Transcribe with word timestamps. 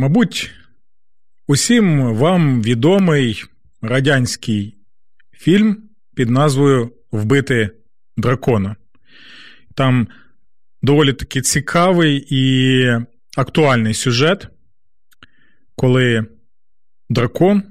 Мабуть, 0.00 0.50
усім 1.46 2.14
вам 2.14 2.62
відомий 2.62 3.44
радянський 3.82 4.76
фільм 5.32 5.82
під 6.14 6.30
назвою 6.30 6.92
Вбити 7.12 7.70
дракона. 8.16 8.76
Там 9.74 10.08
доволі 10.82 11.12
таки 11.12 11.40
цікавий 11.40 12.26
і 12.30 12.84
актуальний 13.36 13.94
сюжет, 13.94 14.48
коли 15.76 16.26
дракон, 17.10 17.62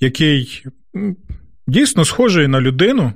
який 0.00 0.64
дійсно 1.66 2.04
схожий 2.04 2.48
на 2.48 2.60
людину 2.60 3.12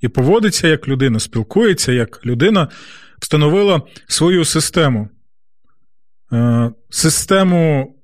і 0.00 0.08
поводиться 0.08 0.68
як 0.68 0.88
людина, 0.88 1.20
спілкується 1.20 1.92
як 1.92 2.26
людина, 2.26 2.68
встановила 3.18 3.82
свою 4.06 4.44
систему. 4.44 5.08
Е, 6.32 6.70
систему 6.90 7.94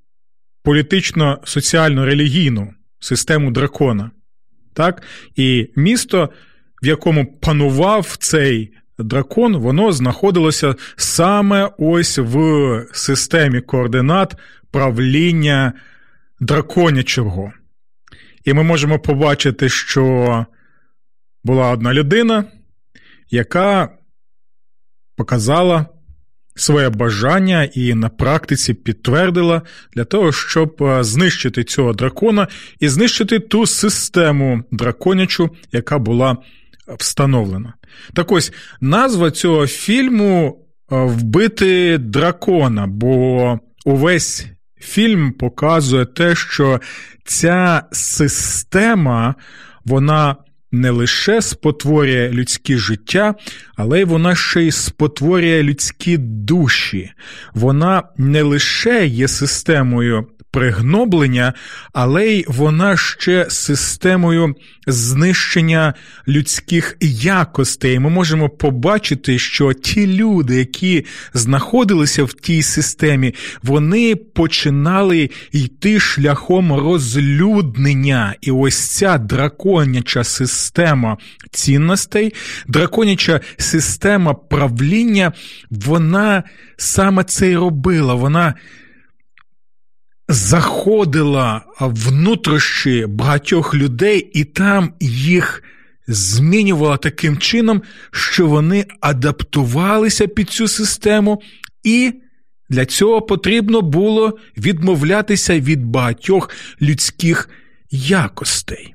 політично-соціально-релігійну, 0.64 2.74
систему 2.98 3.50
дракона. 3.50 4.10
Так? 4.74 5.02
І 5.36 5.70
місто, 5.76 6.30
в 6.82 6.86
якому 6.86 7.26
панував 7.26 8.16
цей 8.18 8.72
дракон, 8.98 9.56
воно 9.56 9.92
знаходилося 9.92 10.74
саме 10.96 11.70
ось 11.78 12.18
в 12.18 12.86
системі 12.92 13.60
координат 13.60 14.34
правління 14.70 15.72
драконячого. 16.40 17.52
І 18.44 18.52
ми 18.52 18.62
можемо 18.62 18.98
побачити, 18.98 19.68
що 19.68 20.46
була 21.44 21.70
одна 21.70 21.94
людина, 21.94 22.44
яка 23.30 23.88
показала 25.16 25.86
своє 26.54 26.88
бажання 26.88 27.68
і 27.74 27.94
на 27.94 28.08
практиці 28.08 28.74
підтвердила 28.74 29.62
для 29.94 30.04
того, 30.04 30.32
щоб 30.32 30.82
е, 30.82 31.04
знищити 31.04 31.64
цього 31.64 31.92
дракона 31.92 32.48
і 32.80 32.88
знищити 32.88 33.38
ту 33.38 33.66
систему 33.66 34.62
драконячу, 34.70 35.50
яка 35.72 35.98
була 35.98 36.36
встановлена. 36.98 37.74
Так 38.14 38.32
ось 38.32 38.52
назва 38.80 39.30
цього 39.30 39.66
фільму 39.66 40.58
е, 40.92 40.96
Вбити 40.96 41.98
дракона, 41.98 42.86
бо 42.86 43.58
увесь 43.84 44.46
фільм 44.80 45.32
показує 45.32 46.06
те, 46.06 46.34
що 46.34 46.80
ця 47.24 47.82
система, 47.92 49.34
вона 49.84 50.36
не 50.72 50.90
лише 50.90 51.42
спотворює 51.42 52.30
людське 52.32 52.78
життя, 52.78 53.34
але 53.76 54.00
й 54.00 54.04
вона 54.04 54.34
ще 54.34 54.62
й 54.62 54.70
спотворює 54.70 55.62
людські 55.62 56.16
душі. 56.18 57.12
Вона 57.54 58.02
не 58.16 58.42
лише 58.42 59.06
є 59.06 59.28
системою 59.28 60.26
пригноблення, 60.52 61.52
але 61.92 62.26
й 62.26 62.44
вона 62.48 62.96
ще 62.96 63.46
системою 63.50 64.54
знищення 64.86 65.94
людських 66.28 66.96
якостей. 67.00 67.98
Ми 67.98 68.10
можемо 68.10 68.48
побачити, 68.48 69.38
що 69.38 69.72
ті 69.72 70.06
люди, 70.06 70.56
які 70.56 71.04
знаходилися 71.34 72.24
в 72.24 72.32
тій 72.32 72.62
системі, 72.62 73.34
вони 73.62 74.16
починали 74.16 75.30
йти 75.52 76.00
шляхом 76.00 76.72
розлюднення. 76.72 78.34
І 78.40 78.50
ось 78.50 78.78
ця 78.78 79.18
драконяча 79.18 80.24
система 80.24 81.16
цінностей, 81.50 82.34
драконяча 82.68 83.40
система 83.56 84.34
правління, 84.34 85.32
вона 85.70 86.42
саме 86.76 87.24
це 87.24 87.50
й 87.50 87.56
робила. 87.56 88.14
Вона 88.14 88.54
заходила 90.32 91.64
внутрішні 91.80 93.06
багатьох 93.06 93.74
людей, 93.74 94.30
і 94.34 94.44
там 94.44 94.94
їх 95.00 95.62
змінювала 96.06 96.96
таким 96.96 97.38
чином, 97.38 97.82
що 98.10 98.46
вони 98.46 98.86
адаптувалися 99.00 100.26
під 100.26 100.50
цю 100.50 100.68
систему, 100.68 101.42
і 101.82 102.14
для 102.70 102.86
цього 102.86 103.22
потрібно 103.22 103.80
було 103.80 104.38
відмовлятися 104.56 105.60
від 105.60 105.84
багатьох 105.84 106.50
людських 106.82 107.50
якостей. 107.90 108.94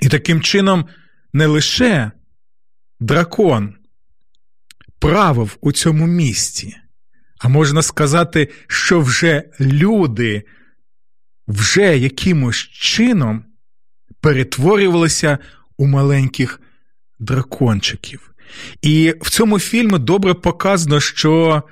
І 0.00 0.08
таким 0.08 0.40
чином 0.40 0.84
не 1.32 1.46
лише 1.46 2.10
дракон 3.00 3.74
правив 4.98 5.56
у 5.60 5.72
цьому 5.72 6.06
місці. 6.06 6.76
А 7.44 7.48
можна 7.48 7.82
сказати, 7.82 8.48
що 8.66 9.00
вже 9.00 9.42
люди 9.60 10.42
вже 11.48 11.98
якимось 11.98 12.56
чином 12.56 13.44
перетворювалися 14.20 15.38
у 15.76 15.86
маленьких 15.86 16.60
дракончиків. 17.18 18.34
І 18.82 19.14
в 19.20 19.30
цьому 19.30 19.58
фільмі 19.58 19.98
добре 19.98 20.34
показано, 20.34 21.00
що 21.00 21.62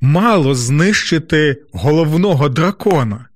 мало 0.00 0.54
знищити 0.54 1.62
головного 1.72 2.48
дракона. 2.48 3.28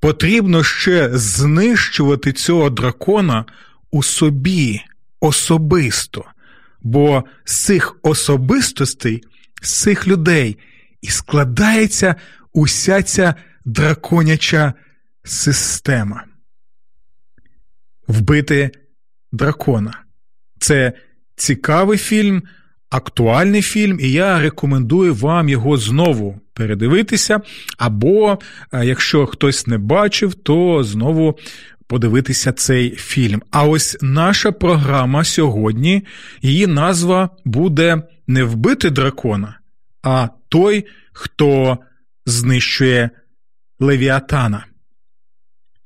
Потрібно 0.00 0.64
ще 0.64 1.10
знищувати 1.18 2.32
цього 2.32 2.70
дракона 2.70 3.44
у 3.90 4.02
собі 4.02 4.80
особисто. 5.20 6.24
Бо 6.82 7.24
з 7.44 7.64
цих 7.64 7.96
особистостей 8.02 9.22
з 9.60 9.80
цих 9.80 10.06
людей 10.06 10.58
і 11.02 11.06
складається 11.06 12.14
уся 12.52 13.02
ця 13.02 13.34
драконяча 13.64 14.74
система. 15.24 16.24
Вбити 18.08 18.70
дракона. 19.32 20.00
Це 20.58 20.92
цікавий 21.36 21.98
фільм, 21.98 22.42
актуальний 22.90 23.62
фільм, 23.62 23.98
і 24.00 24.12
я 24.12 24.40
рекомендую 24.40 25.14
вам 25.14 25.48
його 25.48 25.76
знову 25.76 26.40
передивитися. 26.52 27.40
Або, 27.78 28.38
е, 28.72 28.84
якщо 28.86 29.26
хтось 29.26 29.66
не 29.66 29.78
бачив, 29.78 30.34
то 30.34 30.84
знову 30.84 31.38
подивитися 31.88 32.52
цей 32.52 32.90
фільм. 32.90 33.42
А 33.50 33.64
ось 33.64 33.96
наша 34.00 34.52
програма 34.52 35.24
сьогодні, 35.24 36.02
її 36.42 36.66
назва 36.66 37.30
буде 37.44 38.02
не 38.26 38.44
вбити 38.44 38.90
дракона, 38.90 39.58
а 40.02 40.28
той, 40.48 40.86
хто 41.12 41.78
знищує 42.26 43.10
Левіатана. 43.80 44.64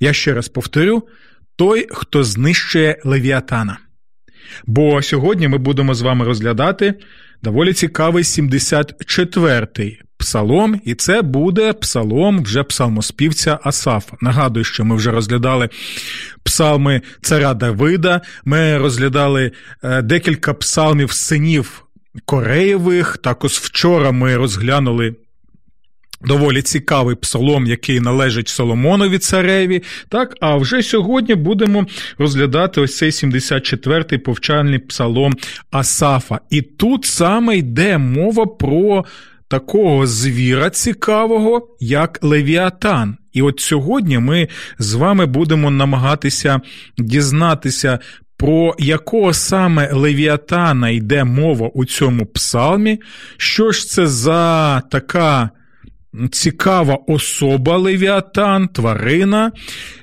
Я 0.00 0.12
ще 0.12 0.34
раз 0.34 0.48
повторю: 0.48 1.08
той, 1.56 1.86
хто 1.90 2.24
знищує 2.24 3.00
Левіатана. 3.04 3.78
Бо 4.66 5.02
сьогодні 5.02 5.48
ми 5.48 5.58
будемо 5.58 5.94
з 5.94 6.02
вами 6.02 6.24
розглядати 6.24 6.94
доволі 7.42 7.72
цікавий 7.72 8.24
74-й 8.24 9.98
псалом, 10.22 10.80
і 10.84 10.94
це 10.94 11.22
буде 11.22 11.72
псалом 11.72 12.42
вже 12.42 12.62
псалмоспівця 12.62 13.58
Асафа. 13.62 14.16
Нагадую, 14.20 14.64
що 14.64 14.84
ми 14.84 14.96
вже 14.96 15.10
розглядали 15.10 15.68
псалми 16.42 17.02
царя 17.22 17.54
Давида, 17.54 18.20
ми 18.44 18.78
розглядали 18.78 19.52
е, 19.82 20.02
декілька 20.02 20.54
псалмів 20.54 21.12
синів 21.12 21.84
Кореєвих. 22.24 23.18
Також 23.18 23.52
вчора 23.52 24.12
ми 24.12 24.36
розглянули. 24.36 25.14
Доволі 26.24 26.62
цікавий 26.62 27.16
псалом, 27.16 27.66
який 27.66 28.00
належить 28.00 28.48
Соломонові 28.48 29.18
цареві. 29.18 29.82
Так, 30.08 30.36
а 30.40 30.56
вже 30.56 30.82
сьогодні 30.82 31.34
будемо 31.34 31.86
розглядати 32.18 32.80
ось 32.80 32.96
цей 32.96 33.10
74-й 33.10 34.18
повчальний 34.18 34.78
псалом 34.78 35.32
Асафа. 35.70 36.40
І 36.50 36.62
тут 36.62 37.04
саме 37.04 37.56
йде 37.56 37.98
мова 37.98 38.46
про 38.46 39.04
такого 39.52 40.06
звіра 40.06 40.70
цікавого, 40.70 41.76
як 41.80 42.18
Левіатан. 42.22 43.16
І 43.32 43.42
от 43.42 43.60
сьогодні 43.60 44.18
ми 44.18 44.48
з 44.78 44.94
вами 44.94 45.26
будемо 45.26 45.70
намагатися 45.70 46.60
дізнатися 46.98 47.98
про 48.36 48.74
якого 48.78 49.32
саме 49.32 49.92
Левіатана 49.92 50.90
йде 50.90 51.24
мова 51.24 51.70
у 51.74 51.84
цьому 51.84 52.26
псалмі, 52.26 52.98
що 53.36 53.72
ж 53.72 53.88
це 53.88 54.06
за 54.06 54.80
така 54.80 55.50
цікава 56.30 56.98
особа 57.06 57.76
Левіатан, 57.76 58.68
тварина, 58.68 59.52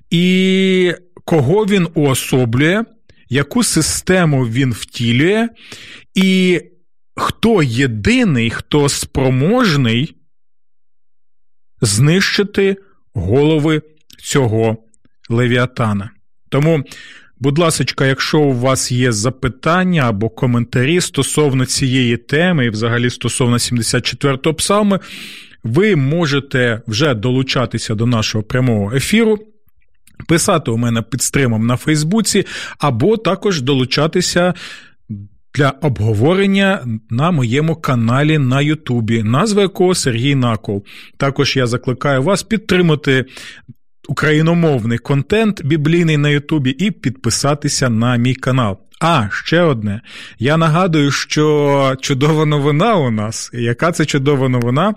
і 0.10 0.94
кого 1.26 1.66
він 1.66 1.88
уособлює, 1.94 2.84
яку 3.30 3.64
систему 3.64 4.44
він 4.48 4.72
втілює, 4.72 5.50
і 6.16 6.62
хто 7.20 7.64
єдиний, 7.64 8.50
хто 8.50 8.90
спроможний 8.90 10.16
знищити 11.82 12.78
голови 13.14 13.82
цього 14.20 14.78
левіатана. 15.30 16.10
Тому, 16.50 16.84
будь 17.40 17.58
ласка, 17.58 18.06
якщо 18.06 18.40
у 18.40 18.54
вас 18.54 18.92
є 18.92 19.12
запитання 19.12 20.02
або 20.10 20.30
коментарі 20.30 21.02
стосовно 21.02 21.66
цієї 21.66 22.18
теми, 22.18 22.66
і 22.66 22.70
взагалі 22.70 23.10
стосовно 23.10 23.58
74-го 23.58 24.54
псалми, 24.54 25.00
ви 25.64 25.96
можете 25.96 26.82
вже 26.88 27.14
долучатися 27.14 27.96
до 27.96 28.06
нашого 28.06 28.44
прямого 28.44 28.96
ефіру. 28.96 29.40
Писати 30.28 30.72
у 30.72 30.78
мене 30.78 31.02
під 31.02 31.22
стримом 31.22 31.68
на 31.68 31.78
Фейсбуці, 31.78 32.46
або 32.80 33.18
також 33.18 33.62
долучатися 33.62 34.54
для 35.56 35.70
обговорення 35.70 36.86
на 37.10 37.32
моєму 37.32 37.76
каналі 37.76 38.38
на 38.38 38.62
Ютубі, 38.62 39.24
назва 39.24 39.62
якого 39.62 39.96
Сергій 39.96 40.36
Накол. 40.36 40.84
Також 41.18 41.56
я 41.56 41.68
закликаю 41.68 42.24
вас 42.24 42.44
підтримати 42.44 43.26
україномовний 44.10 44.98
контент 44.98 45.66
біблійний 45.66 46.18
на 46.18 46.30
Ютубі 46.30 46.70
і 46.70 46.92
підписатися 46.92 47.90
на 47.90 48.16
мій 48.16 48.36
канал. 48.36 48.78
А, 49.00 49.30
ще 49.32 49.62
одне. 49.62 50.02
Я 50.40 50.58
нагадую, 50.58 51.12
що 51.12 51.96
чудова 52.02 52.46
новина 52.46 52.96
у 52.96 53.12
нас. 53.12 53.50
Яка 53.54 53.92
це 53.92 54.06
чудова 54.06 54.50
новина? 54.50 54.94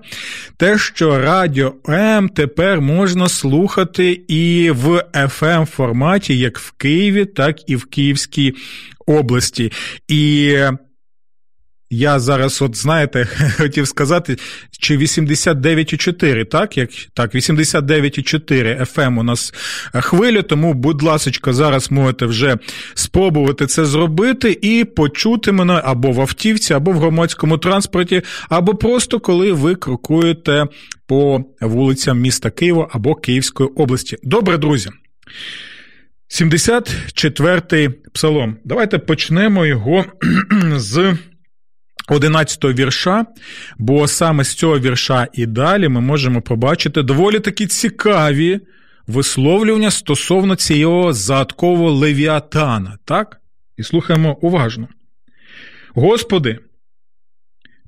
Те, 0.57 0.79
що 0.79 1.19
Радіо 1.19 1.75
М 1.89 2.29
тепер 2.29 2.81
можна 2.81 3.29
слухати 3.29 4.13
і 4.29 4.71
в 4.71 5.05
fm 5.15 5.65
форматі, 5.65 6.39
як 6.39 6.59
в 6.59 6.73
Києві, 6.73 7.25
так 7.25 7.71
і 7.71 7.77
в 7.77 7.85
Київській 7.85 8.55
області. 9.07 9.73
І 10.09 10.57
я 11.93 12.19
зараз, 12.19 12.63
от 12.63 12.77
знаєте, 12.77 13.25
хотів 13.57 13.89
сказати, 13.89 14.37
чи 14.71 14.99
89,4, 14.99 16.45
так? 16.45 16.79
Як, 16.79 16.91
так, 17.15 17.35
89,4 17.35 18.95
FM 18.95 19.21
у 19.21 19.23
нас 19.23 19.55
хвиля, 19.93 20.43
тому, 20.43 20.75
будь 20.75 21.03
ласка, 21.03 21.53
зараз 21.53 21.91
можете 21.91 22.27
вже 22.27 22.57
спробувати 22.95 23.67
це 23.67 23.85
зробити 23.85 24.59
і 24.63 24.85
почути 24.85 25.53
мене 25.53 25.81
або 25.85 26.13
в 26.13 26.21
автівці, 26.21 26.75
або 26.75 26.93
в 26.93 26.99
громадському 26.99 27.59
транспорті, 27.59 28.23
або 28.49 28.75
просто 28.75 29.21
коли 29.21 29.53
ви 29.53 29.75
крокуєте 29.75 30.67
по 31.07 31.45
вулицям 31.61 32.21
міста 32.21 32.51
Києва 32.51 32.89
або 32.93 33.15
Київської 33.15 33.69
області. 33.77 34.17
Добре, 34.23 34.59
друзі. 34.59 34.91
74-й 36.31 37.89
псалом. 37.89 38.57
Давайте 38.65 38.99
почнемо 38.99 39.67
його 39.67 40.05
з 40.77 41.17
11-го 42.09 42.73
вірша, 42.73 43.27
бо 43.79 44.09
саме 44.09 44.45
з 44.45 44.55
цього 44.55 44.79
вірша 44.79 45.29
і 45.33 45.47
далі 45.47 45.89
ми 45.89 46.01
можемо 46.01 46.43
побачити 46.43 47.03
доволі 47.03 47.41
такі 47.41 47.67
цікаві 47.67 48.61
висловлювання 49.07 49.91
стосовно 49.91 50.57
цього 50.57 51.13
задаткового 51.13 51.93
левіатана. 51.93 52.99
Так? 53.05 53.41
І 53.77 53.83
слухаємо 53.83 54.39
уважно. 54.41 54.89
Господи, 55.95 56.59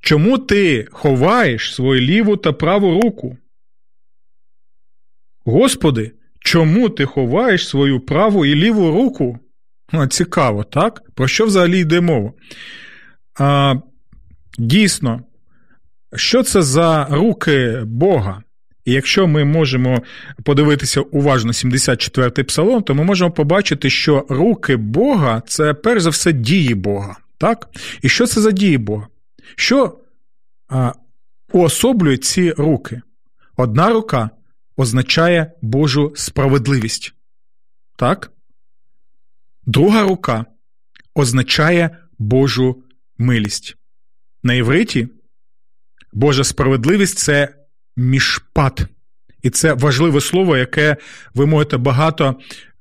чому 0.00 0.38
ти 0.38 0.88
ховаєш 0.90 1.74
свою 1.74 2.00
ліву 2.00 2.36
та 2.36 2.52
праву 2.52 3.00
руку? 3.00 3.38
Господи, 5.44 6.12
чому 6.40 6.88
ти 6.88 7.04
ховаєш 7.04 7.68
свою 7.68 8.00
праву 8.00 8.46
і 8.46 8.54
ліву 8.54 8.90
руку? 8.90 9.38
Цікаво, 10.10 10.64
так? 10.64 11.02
Про 11.14 11.28
що 11.28 11.46
взагалі 11.46 11.78
йде 11.80 12.00
мова? 12.00 12.32
А, 13.38 13.74
Дійсно, 14.58 15.20
що 16.16 16.42
це 16.42 16.62
за 16.62 17.04
руки 17.04 17.82
Бога? 17.86 18.42
І 18.84 18.92
якщо 18.92 19.26
ми 19.26 19.44
можемо 19.44 20.02
подивитися 20.42 21.00
уважно 21.00 21.52
74-й 21.52 22.42
псалом, 22.42 22.82
то 22.82 22.94
ми 22.94 23.04
можемо 23.04 23.30
побачити, 23.30 23.90
що 23.90 24.26
руки 24.28 24.76
Бога 24.76 25.42
це 25.46 25.74
перш 25.74 26.02
за 26.02 26.10
все 26.10 26.32
дії 26.32 26.74
Бога. 26.74 27.16
Так? 27.38 27.68
І 28.02 28.08
що 28.08 28.26
це 28.26 28.40
за 28.40 28.50
дії 28.50 28.78
Бога? 28.78 29.06
Що 29.56 29.98
а, 30.68 30.92
уособлює 31.52 32.16
ці 32.16 32.50
руки? 32.50 33.02
Одна 33.56 33.90
рука 33.90 34.30
означає 34.76 35.52
Божу 35.62 36.12
справедливість. 36.16 37.14
Так? 37.96 38.32
Друга 39.66 40.02
рука 40.02 40.46
означає 41.14 41.98
Божу 42.18 42.82
милість. 43.18 43.76
На 44.44 44.54
івриті 44.54 45.08
Божа 46.12 46.44
справедливість 46.44 47.18
це 47.18 47.48
мішпат. 47.96 48.86
І 49.42 49.50
це 49.50 49.72
важливе 49.72 50.20
слово, 50.20 50.56
яке 50.56 50.96
ви 51.34 51.46
можете 51.46 51.76
багато 51.76 52.36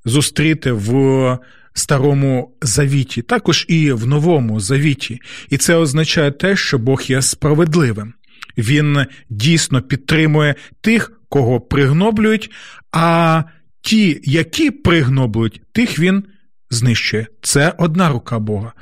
зустріти 0.06 0.72
в 0.72 1.38
Старому 1.74 2.58
Завіті, 2.62 3.22
також 3.22 3.66
і 3.68 3.92
в 3.92 4.08
Новому 4.08 4.60
Завіті. 4.60 5.20
І 5.50 5.58
це 5.58 5.76
означає 5.76 6.32
те, 6.32 6.56
що 6.56 6.80
Бог 6.80 7.02
є 7.02 7.22
справедливим. 7.22 8.14
Він 8.58 9.06
дійсно 9.30 9.82
підтримує 9.82 10.56
тих, 10.82 11.12
кого 11.30 11.62
пригноблюють, 11.62 12.52
а 12.92 13.44
ті, 13.82 14.22
які 14.24 14.72
пригноблюють, 14.72 15.62
тих 15.72 16.00
він 16.00 16.24
знищує. 16.70 17.28
Це 17.42 17.74
одна 17.78 18.10
рука 18.10 18.40
Бога. 18.40 18.74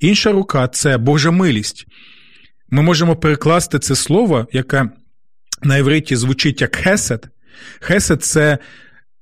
Інша 0.00 0.32
рука 0.32 0.68
це 0.68 0.98
Божа 0.98 1.30
милість. 1.30 1.86
Ми 2.70 2.82
можемо 2.82 3.16
перекласти 3.16 3.78
це 3.78 3.94
слово, 3.94 4.48
яке 4.52 4.88
на 5.62 5.76
євриті 5.76 6.16
звучить 6.16 6.60
як 6.60 6.76
хесед. 6.76 7.28
Хесед 7.80 8.22
це 8.22 8.58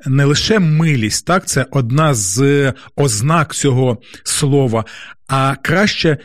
не 0.06 0.24
лише 0.24 0.58
милість, 0.58 1.26
так, 1.26 1.46
це 1.46 1.66
одна 1.70 2.14
з 2.14 2.72
ознак 2.96 3.54
цього 3.54 3.98
слова, 4.24 4.84
а 5.28 5.54
краще 5.62 6.18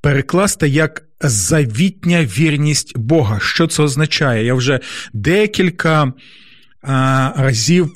перекласти 0.00 0.68
як 0.68 1.02
завітня 1.20 2.24
вірність 2.24 2.98
Бога. 2.98 3.38
Що 3.40 3.66
це 3.66 3.82
означає? 3.82 4.44
Я 4.44 4.54
вже 4.54 4.80
декілька 5.12 6.12
а, 6.82 7.32
разів 7.36 7.92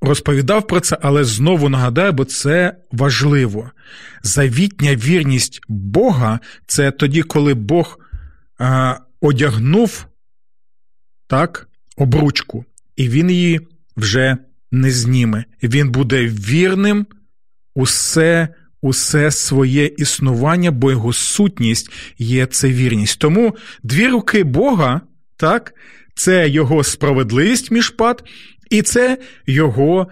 розповідав 0.00 0.66
про 0.66 0.80
це, 0.80 0.98
але 1.02 1.24
знову 1.24 1.68
нагадаю, 1.68 2.12
бо 2.12 2.24
це 2.24 2.76
важливо. 2.92 3.70
Завітня 4.22 4.94
вірність 4.94 5.60
Бога 5.68 6.40
це 6.66 6.90
тоді, 6.90 7.22
коли 7.22 7.54
Бог 7.54 7.98
а, 8.58 8.96
одягнув 9.20 10.06
так, 11.26 11.68
обручку, 11.96 12.64
і 12.96 13.08
він 13.08 13.30
її 13.30 13.60
вже 13.96 14.36
не 14.70 14.90
зніме. 14.90 15.44
Він 15.62 15.90
буде 15.90 16.26
вірним 16.26 17.06
усе 17.74 18.48
усе 18.82 19.30
своє 19.30 19.86
існування, 19.86 20.70
бо 20.70 20.90
його 20.90 21.12
сутність 21.12 21.90
є 22.18 22.46
це 22.46 22.68
вірність. 22.68 23.18
Тому 23.18 23.56
дві 23.82 24.08
руки 24.08 24.44
Бога, 24.44 25.00
так, 25.36 25.74
це 26.14 26.48
його 26.48 26.84
справедливість 26.84 27.70
міжпад, 27.70 28.24
і 28.70 28.82
це 28.82 29.18
його 29.46 30.08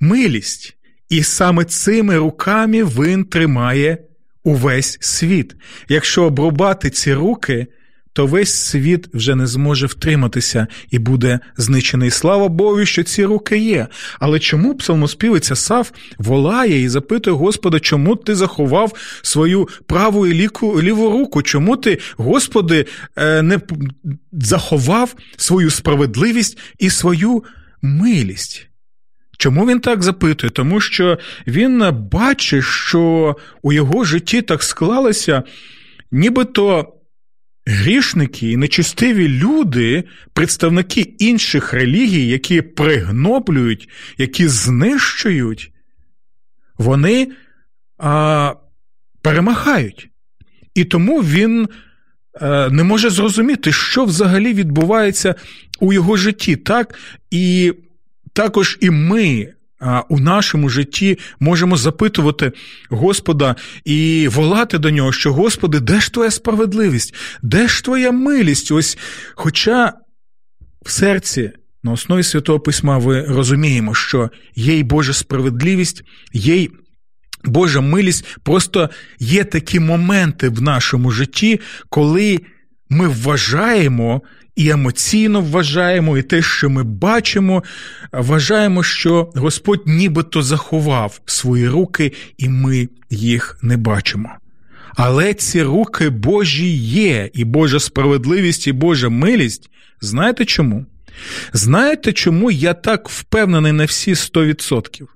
милість. 0.00 0.76
І 1.08 1.22
саме 1.22 1.64
цими 1.64 2.16
руками 2.16 2.84
він 2.84 3.24
тримає 3.24 3.98
увесь 4.44 4.98
світ. 5.00 5.54
Якщо 5.88 6.24
обрубати 6.24 6.90
ці 6.90 7.14
руки, 7.14 7.66
то 8.12 8.26
весь 8.26 8.54
світ 8.54 9.08
вже 9.14 9.34
не 9.34 9.46
зможе 9.46 9.86
втриматися 9.86 10.66
і 10.90 10.98
буде 10.98 11.40
знищений. 11.56 12.10
Слава 12.10 12.48
Богу, 12.48 12.84
що 12.84 13.02
ці 13.02 13.24
руки 13.24 13.58
є. 13.58 13.86
Але 14.20 14.38
чому 14.38 14.74
псалмоспівець 14.74 15.50
Асаф 15.50 15.90
волає 16.18 16.82
і 16.82 16.88
запитує 16.88 17.36
Господа, 17.36 17.80
чому 17.80 18.16
ти 18.16 18.34
заховав 18.34 18.92
свою 19.22 19.68
праву 19.86 20.26
і 20.26 20.34
ліву 20.62 21.10
руку? 21.10 21.42
Чому 21.42 21.76
ти, 21.76 21.98
Господи, 22.16 22.86
е, 23.16 23.42
не 23.42 23.60
заховав 24.32 25.14
свою 25.36 25.70
справедливість 25.70 26.58
і 26.78 26.90
свою 26.90 27.44
милість? 27.82 28.68
Чому 29.38 29.66
він 29.66 29.80
так 29.80 30.02
запитує? 30.02 30.50
Тому 30.50 30.80
що 30.80 31.18
він 31.46 31.84
бачить, 31.92 32.64
що 32.64 33.36
у 33.62 33.72
його 33.72 34.04
житті 34.04 34.42
так 34.42 34.62
склалося, 34.62 35.42
нібито 36.10 36.94
Грішники 37.66 38.50
і 38.50 38.56
нечистиві 38.56 39.28
люди, 39.28 40.04
представники 40.32 41.00
інших 41.00 41.72
релігій, 41.72 42.26
які 42.26 42.62
пригноблюють, 42.62 43.88
які 44.18 44.48
знищують, 44.48 45.72
вони 46.78 47.28
а, 47.98 48.54
перемагають. 49.22 50.08
І 50.74 50.84
тому 50.84 51.20
він 51.20 51.68
а, 52.40 52.68
не 52.68 52.84
може 52.84 53.10
зрозуміти, 53.10 53.72
що 53.72 54.04
взагалі 54.04 54.54
відбувається 54.54 55.34
у 55.80 55.92
його 55.92 56.16
житті. 56.16 56.56
так? 56.56 56.98
І 57.30 57.72
також 58.32 58.78
і 58.80 58.90
ми. 58.90 59.52
У 60.08 60.20
нашому 60.20 60.68
житті 60.68 61.18
можемо 61.40 61.76
запитувати 61.76 62.52
Господа 62.90 63.56
і 63.84 64.28
волати 64.28 64.78
до 64.78 64.90
нього, 64.90 65.12
що 65.12 65.32
Господи, 65.32 65.80
де 65.80 66.00
ж 66.00 66.12
твоя 66.12 66.30
справедливість, 66.30 67.14
де 67.42 67.68
ж 67.68 67.84
твоя 67.84 68.12
милість? 68.12 68.72
Ось, 68.72 68.98
Хоча 69.34 69.92
в 70.84 70.90
серці 70.90 71.50
на 71.82 71.92
основі 71.92 72.22
Святого 72.22 72.60
Письма 72.60 72.98
ви 72.98 73.22
розуміємо, 73.22 73.94
що 73.94 74.30
є 74.54 74.78
й 74.78 74.82
Божа 74.82 75.12
справедливість, 75.12 76.02
є 76.32 76.56
й 76.56 76.70
Божа 77.44 77.80
милість, 77.80 78.38
просто 78.42 78.90
є 79.18 79.44
такі 79.44 79.80
моменти 79.80 80.48
в 80.48 80.62
нашому 80.62 81.10
житті, 81.10 81.60
коли 81.88 82.40
ми 82.88 83.08
вважаємо 83.08 84.22
і 84.56 84.68
емоційно 84.68 85.40
вважаємо, 85.40 86.18
і 86.18 86.22
те, 86.22 86.42
що 86.42 86.70
ми 86.70 86.82
бачимо, 86.82 87.62
вважаємо, 88.12 88.82
що 88.82 89.30
Господь 89.34 89.82
нібито 89.86 90.42
заховав 90.42 91.20
свої 91.26 91.68
руки, 91.68 92.12
і 92.38 92.48
ми 92.48 92.88
їх 93.10 93.58
не 93.62 93.76
бачимо. 93.76 94.30
Але 94.94 95.34
ці 95.34 95.62
руки 95.62 96.10
Божі 96.10 96.76
є, 96.76 97.30
і 97.34 97.44
Божа 97.44 97.80
справедливість, 97.80 98.66
і 98.66 98.72
Божа 98.72 99.08
милість. 99.08 99.70
Знаєте 100.00 100.44
чому? 100.44 100.86
Знаєте, 101.52 102.12
чому 102.12 102.50
я 102.50 102.74
так 102.74 103.08
впевнений 103.08 103.72
на 103.72 103.84
всі 103.84 104.14
100%? 104.14 105.06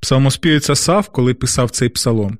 Псалмоспівець 0.00 0.70
Асав, 0.70 1.08
коли 1.08 1.34
писав 1.34 1.70
цей 1.70 1.88
псалом, 1.88 2.38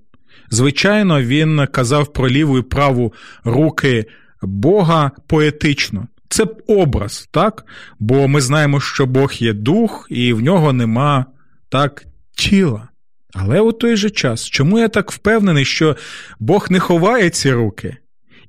звичайно, 0.50 1.22
він 1.22 1.66
казав 1.72 2.12
про 2.12 2.28
ліву 2.28 2.58
і 2.58 2.62
праву 2.62 3.12
руки 3.44 4.06
Бога 4.46 5.10
поетично. 5.26 6.08
Це 6.28 6.46
образ, 6.66 7.28
так? 7.30 7.64
Бо 7.98 8.28
ми 8.28 8.40
знаємо, 8.40 8.80
що 8.80 9.06
Бог 9.06 9.32
є 9.32 9.52
дух, 9.52 10.06
і 10.10 10.32
в 10.32 10.40
нього 10.40 10.72
нема 10.72 11.26
так 11.68 12.04
тіла. 12.36 12.88
Але 13.34 13.60
у 13.60 13.72
той 13.72 13.96
же 13.96 14.10
час, 14.10 14.48
чому 14.48 14.78
я 14.78 14.88
так 14.88 15.12
впевнений, 15.12 15.64
що 15.64 15.96
Бог 16.38 16.66
не 16.70 16.80
ховає 16.80 17.30
ці 17.30 17.52
руки, 17.52 17.96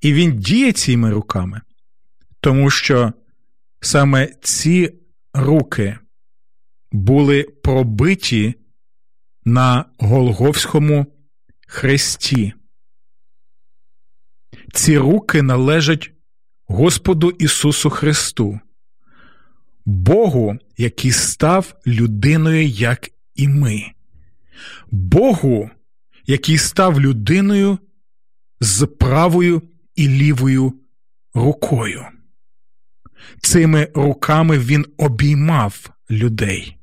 і 0.02 0.14
Він 0.14 0.38
діє 0.38 0.72
цими 0.72 1.12
руками? 1.12 1.62
Тому 2.40 2.70
що 2.70 3.14
саме 3.82 4.30
ці 4.42 4.94
руки 5.34 5.98
були 6.92 7.44
пробиті 7.44 8.54
на 9.46 9.86
Голговському 10.00 11.06
хресті. 11.68 12.54
Ці 14.76 14.98
руки 14.98 15.42
належать 15.42 16.12
Господу 16.68 17.30
Ісусу 17.30 17.90
Христу, 17.90 18.60
Богу, 19.86 20.58
який 20.78 21.12
став 21.12 21.76
людиною, 21.88 22.68
як 22.68 23.10
і 23.36 23.48
ми, 23.48 23.84
Богу, 24.92 25.70
який 26.26 26.58
став 26.58 27.02
людиною 27.02 27.78
з 28.60 28.86
правою 28.86 29.62
і 29.96 30.08
лівою 30.08 30.74
рукою. 31.34 32.06
Цими 33.42 33.88
руками 33.96 34.60
він 34.60 34.86
обіймав 34.98 35.90
людей. 36.12 36.78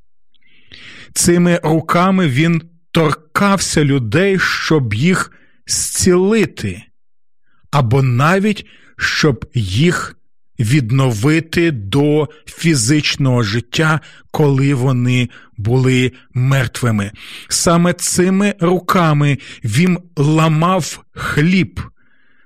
Цими 1.14 1.60
руками 1.62 2.28
він 2.28 2.62
торкався 2.90 3.84
людей, 3.84 4.38
щоб 4.38 4.94
їх 4.94 5.32
зцілити, 5.66 6.82
або 7.72 8.02
навіть 8.02 8.66
щоб 8.98 9.44
їх 9.54 10.16
відновити 10.58 11.70
до 11.70 12.28
фізичного 12.46 13.42
життя, 13.42 14.00
коли 14.30 14.74
вони 14.74 15.28
були 15.56 16.12
мертвими. 16.34 17.12
Саме 17.48 17.92
цими 17.92 18.54
руками 18.60 19.38
він 19.64 19.98
ламав 20.16 21.04
хліб 21.12 21.80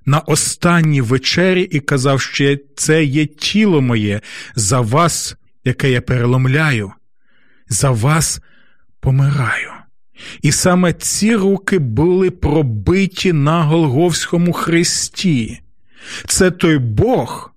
на 0.07 0.19
останній 0.19 1.01
вечері 1.01 1.63
і 1.63 1.81
казав, 1.81 2.21
що 2.21 2.57
це 2.77 3.05
є 3.05 3.27
тіло 3.27 3.81
моє 3.81 4.21
за 4.55 4.81
вас, 4.81 5.37
яке 5.65 5.91
я 5.91 6.01
переломляю, 6.01 6.93
за 7.69 7.91
вас 7.91 8.41
помираю. 9.01 9.76
І 10.43 10.53
саме 10.53 10.93
ці 10.93 11.37
руки 11.37 11.79
були 11.79 12.31
пробиті 12.31 13.33
на 13.33 13.63
Голговському 13.63 14.53
хресті. 14.53 15.61
Це 16.27 16.51
той 16.51 16.79
Бог, 16.79 17.53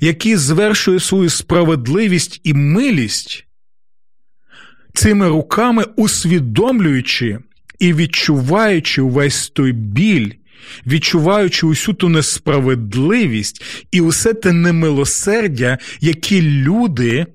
який 0.00 0.36
звершує 0.36 1.00
свою 1.00 1.30
справедливість 1.30 2.40
і 2.44 2.54
милість, 2.54 3.46
цими 4.94 5.28
руками 5.28 5.84
усвідомлюючи 5.96 7.38
і 7.78 7.94
відчуваючи 7.94 9.02
увесь 9.02 9.48
той 9.48 9.72
біль, 9.72 10.30
відчуваючи 10.86 11.66
усю 11.66 11.94
ту 11.94 12.08
несправедливість 12.08 13.62
і 13.90 14.00
усе 14.00 14.34
те 14.34 14.52
немилосердя, 14.52 15.78
які 16.00 16.42
люди 16.42 17.26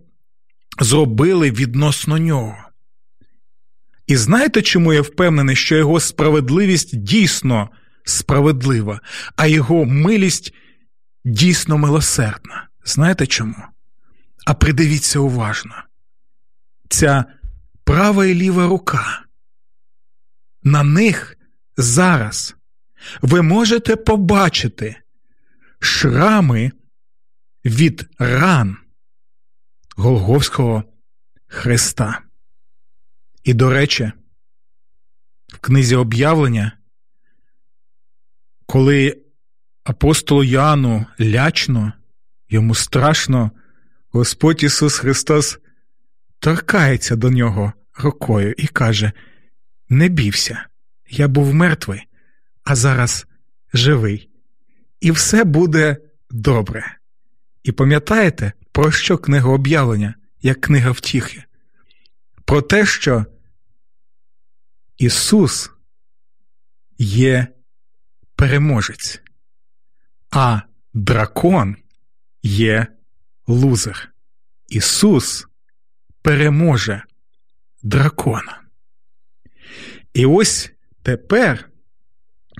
зробили 0.80 1.51
відносно 1.51 2.18
нього. 2.18 2.61
І 4.12 4.15
знаєте, 4.15 4.62
чому 4.62 4.94
я 4.94 5.01
впевнений, 5.01 5.56
що 5.56 5.75
його 5.75 6.00
справедливість 6.00 6.98
дійсно 6.98 7.70
справедлива, 8.03 9.01
а 9.36 9.48
його 9.48 9.86
милість 9.86 10.53
дійсно 11.25 11.77
милосердна? 11.77 12.68
Знаєте 12.86 13.27
чому? 13.27 13.56
А 14.46 14.53
придивіться 14.53 15.20
уважно. 15.20 15.75
Ця 16.89 17.25
права 17.84 18.25
і 18.25 18.34
ліва 18.34 18.68
рука. 18.68 19.22
На 20.63 20.84
них 20.84 21.38
зараз 21.77 22.56
ви 23.22 23.41
можете 23.41 23.96
побачити 23.96 24.96
шрами 25.80 26.72
від 27.65 28.10
ран 28.20 28.77
Голговського 29.96 30.84
Христа. 31.48 32.22
І, 33.44 33.54
до 33.54 33.70
речі, 33.70 34.12
в 35.48 35.58
книзі 35.58 35.96
об'явлення, 35.96 36.78
коли 38.66 39.22
апостолу 39.84 40.44
Яну 40.44 41.06
лячно, 41.22 41.94
йому 42.50 42.76
страшно, 42.76 43.52
Господь 44.10 44.64
Ісус 44.64 44.98
Христос 44.98 45.60
торкається 46.40 47.16
до 47.16 47.30
нього 47.30 47.74
рукою 47.98 48.54
і 48.58 48.68
каже: 48.68 49.12
Не 49.90 50.08
бівся, 50.08 50.66
я 51.10 51.28
був 51.28 51.54
мертвий, 51.54 52.08
а 52.64 52.76
зараз 52.76 53.26
живий, 53.74 54.30
і 55.00 55.12
все 55.12 55.44
буде 55.44 55.98
добре. 56.30 56.98
І 57.64 57.72
пам'ятаєте, 57.72 58.54
про 58.72 58.92
що 58.92 59.18
книга 59.18 59.50
об'явлення, 59.50 60.16
як 60.42 60.62
книга 60.62 60.92
втіхи? 60.92 61.44
Про 62.46 62.62
те, 62.62 62.86
що 62.86 63.26
Ісус 65.01 65.72
є 66.98 67.48
переможець, 68.36 69.22
а 70.31 70.62
дракон 70.93 71.75
є 72.43 72.88
лузер. 73.48 74.12
Ісус 74.67 75.48
переможе 76.22 77.03
дракона. 77.84 78.62
І 80.13 80.25
ось 80.25 80.72
тепер 81.03 81.70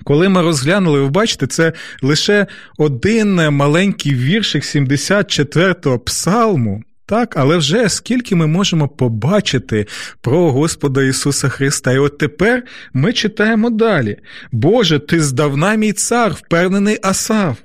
коли 0.04 0.28
ми 0.28 0.42
розглянули, 0.42 1.00
ви 1.00 1.08
бачите, 1.08 1.46
це 1.46 1.72
лише 2.02 2.46
один 2.78 3.50
маленький 3.50 4.14
віршик 4.14 4.62
74-го 4.62 5.98
псалму. 5.98 6.82
Так, 7.06 7.36
але 7.36 7.56
вже 7.56 7.88
скільки 7.88 8.36
ми 8.36 8.46
можемо 8.46 8.88
побачити 8.88 9.86
про 10.20 10.52
Господа 10.52 11.02
Ісуса 11.02 11.48
Христа. 11.48 11.92
І 11.92 11.98
от 11.98 12.18
тепер 12.18 12.62
ми 12.92 13.12
читаємо 13.12 13.70
далі. 13.70 14.16
Боже, 14.52 14.98
ти 14.98 15.20
здавна 15.20 15.74
мій 15.74 15.92
цар, 15.92 16.32
впевнений 16.32 16.98
Асав. 17.02 17.56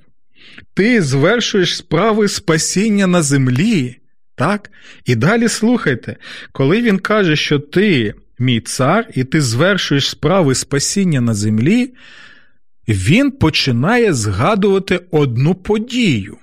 Ти 0.74 1.01
звершуєш 1.01 1.77
справи 1.77 2.27
спасіння 2.27 3.08
на 3.08 3.22
землі. 3.22 3.98
Так? 4.36 4.72
І 5.06 5.15
далі 5.15 5.48
слухайте, 5.48 6.15
коли 6.51 6.82
він 6.82 7.00
каже, 7.00 7.36
що 7.36 7.60
ти 7.60 8.13
мій 8.39 8.60
цар, 8.60 9.10
і 9.15 9.24
ти 9.24 9.41
звершуєш 9.41 10.10
справи 10.10 10.56
спасіння 10.56 11.22
на 11.22 11.34
землі, 11.34 11.94
він 12.88 13.32
починає 13.32 14.13
згадувати 14.13 15.00
одну 15.12 15.56
подію. 15.56 16.38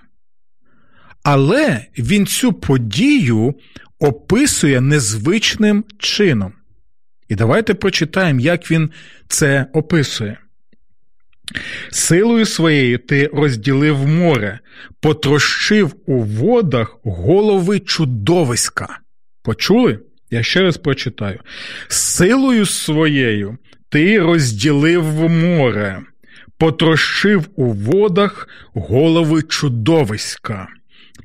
Але 1.25 1.87
він 1.99 2.27
цю 2.27 2.53
подію 2.53 3.55
описує 3.99 4.81
незвичним 4.81 5.85
чином. 5.99 6.53
І 7.29 7.35
давайте 7.35 7.75
прочитаємо, 7.75 8.41
як 8.41 8.71
він 8.71 8.91
це 9.29 9.67
описує. 9.73 10.39
Силою 11.91 12.47
своєю 12.47 12.99
ти 12.99 13.31
розділив 13.33 14.07
море, 14.07 14.59
потрощив 15.01 15.95
у 16.07 16.23
водах 16.23 16.97
голови 17.05 17.81
чудовиська. 17.81 18.99
Почули? 19.43 20.01
Я 20.31 20.43
ще 20.43 20.63
раз 20.63 20.77
прочитаю. 20.77 21.41
Силою 21.89 22.67
своєю 22.67 23.59
ти 23.89 24.21
розділив 24.21 25.05
море, 25.31 26.03
потрощив 26.59 27.49
у 27.57 27.73
водах 27.73 28.49
голови 28.75 29.43
чудовиська. 29.43 30.69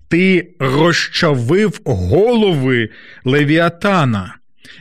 Ти 0.09 0.55
розчавив 0.59 1.81
голови 1.85 2.89
левіатана, 3.25 4.35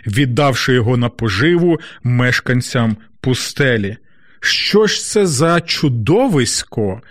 віддавши 0.06 0.72
його 0.72 0.96
на 0.96 1.08
поживу 1.08 1.78
мешканцям 2.02 2.96
пустелі. 3.20 3.96
Що 4.40 4.86
ж 4.86 5.04
це 5.04 5.26
за 5.26 5.60
чудовисько, 5.60 7.02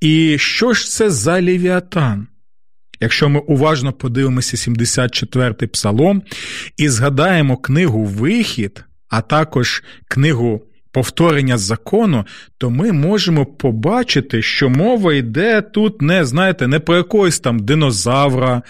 і 0.00 0.38
що 0.38 0.72
ж 0.72 0.86
це 0.90 1.10
за 1.10 1.42
левіатан? 1.42 2.26
Якщо 3.00 3.28
ми 3.28 3.40
уважно 3.40 3.92
подивимося 3.92 4.56
74-й 4.56 5.66
псалом 5.66 6.22
і 6.76 6.88
згадаємо 6.88 7.56
книгу 7.56 8.04
Вихід, 8.04 8.84
а 9.08 9.20
також 9.20 9.82
книгу 10.08 10.66
повторення 10.92 11.58
закону, 11.58 12.24
то 12.58 12.70
ми 12.70 12.92
можемо 12.92 13.46
побачити, 13.46 14.42
що 14.42 14.68
мова 14.68 15.14
йде 15.14 15.60
тут 15.60 16.02
не 16.02 16.24
знаєте, 16.24 16.68
не 16.68 16.78
про 16.78 16.96
якогось 16.96 17.40
там 17.40 17.58
динозавра, 17.58 18.62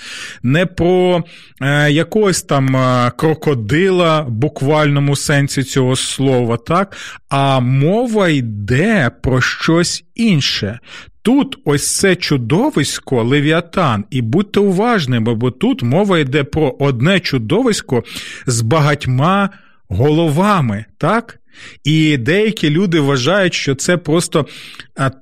не 0.42 0.66
про 0.66 1.24
е, 1.60 1.90
якогось 1.90 2.42
там 2.42 2.76
е, 2.76 3.12
крокодила 3.16 4.20
в 4.20 4.30
буквальному 4.30 5.16
сенсі 5.16 5.62
цього 5.62 5.96
слова, 5.96 6.56
так? 6.56 6.96
а 7.28 7.60
мова 7.60 8.28
йде 8.28 9.10
про 9.22 9.40
щось 9.40 10.04
інше. 10.14 10.78
Тут 11.22 11.56
ось 11.64 11.96
це 11.96 12.16
чудовисько 12.16 13.22
левіатан, 13.22 14.04
і 14.10 14.22
будьте 14.22 14.60
уважними, 14.60 15.34
бо 15.34 15.50
тут 15.50 15.82
мова 15.82 16.18
йде 16.18 16.44
про 16.44 16.76
одне 16.78 17.20
чудовисько 17.20 18.04
з 18.46 18.60
багатьма 18.60 19.50
головами, 19.88 20.84
так? 20.98 21.38
І 21.84 22.16
деякі 22.16 22.70
люди 22.70 23.00
вважають, 23.00 23.54
що 23.54 23.74
це 23.74 23.96
просто 23.96 24.46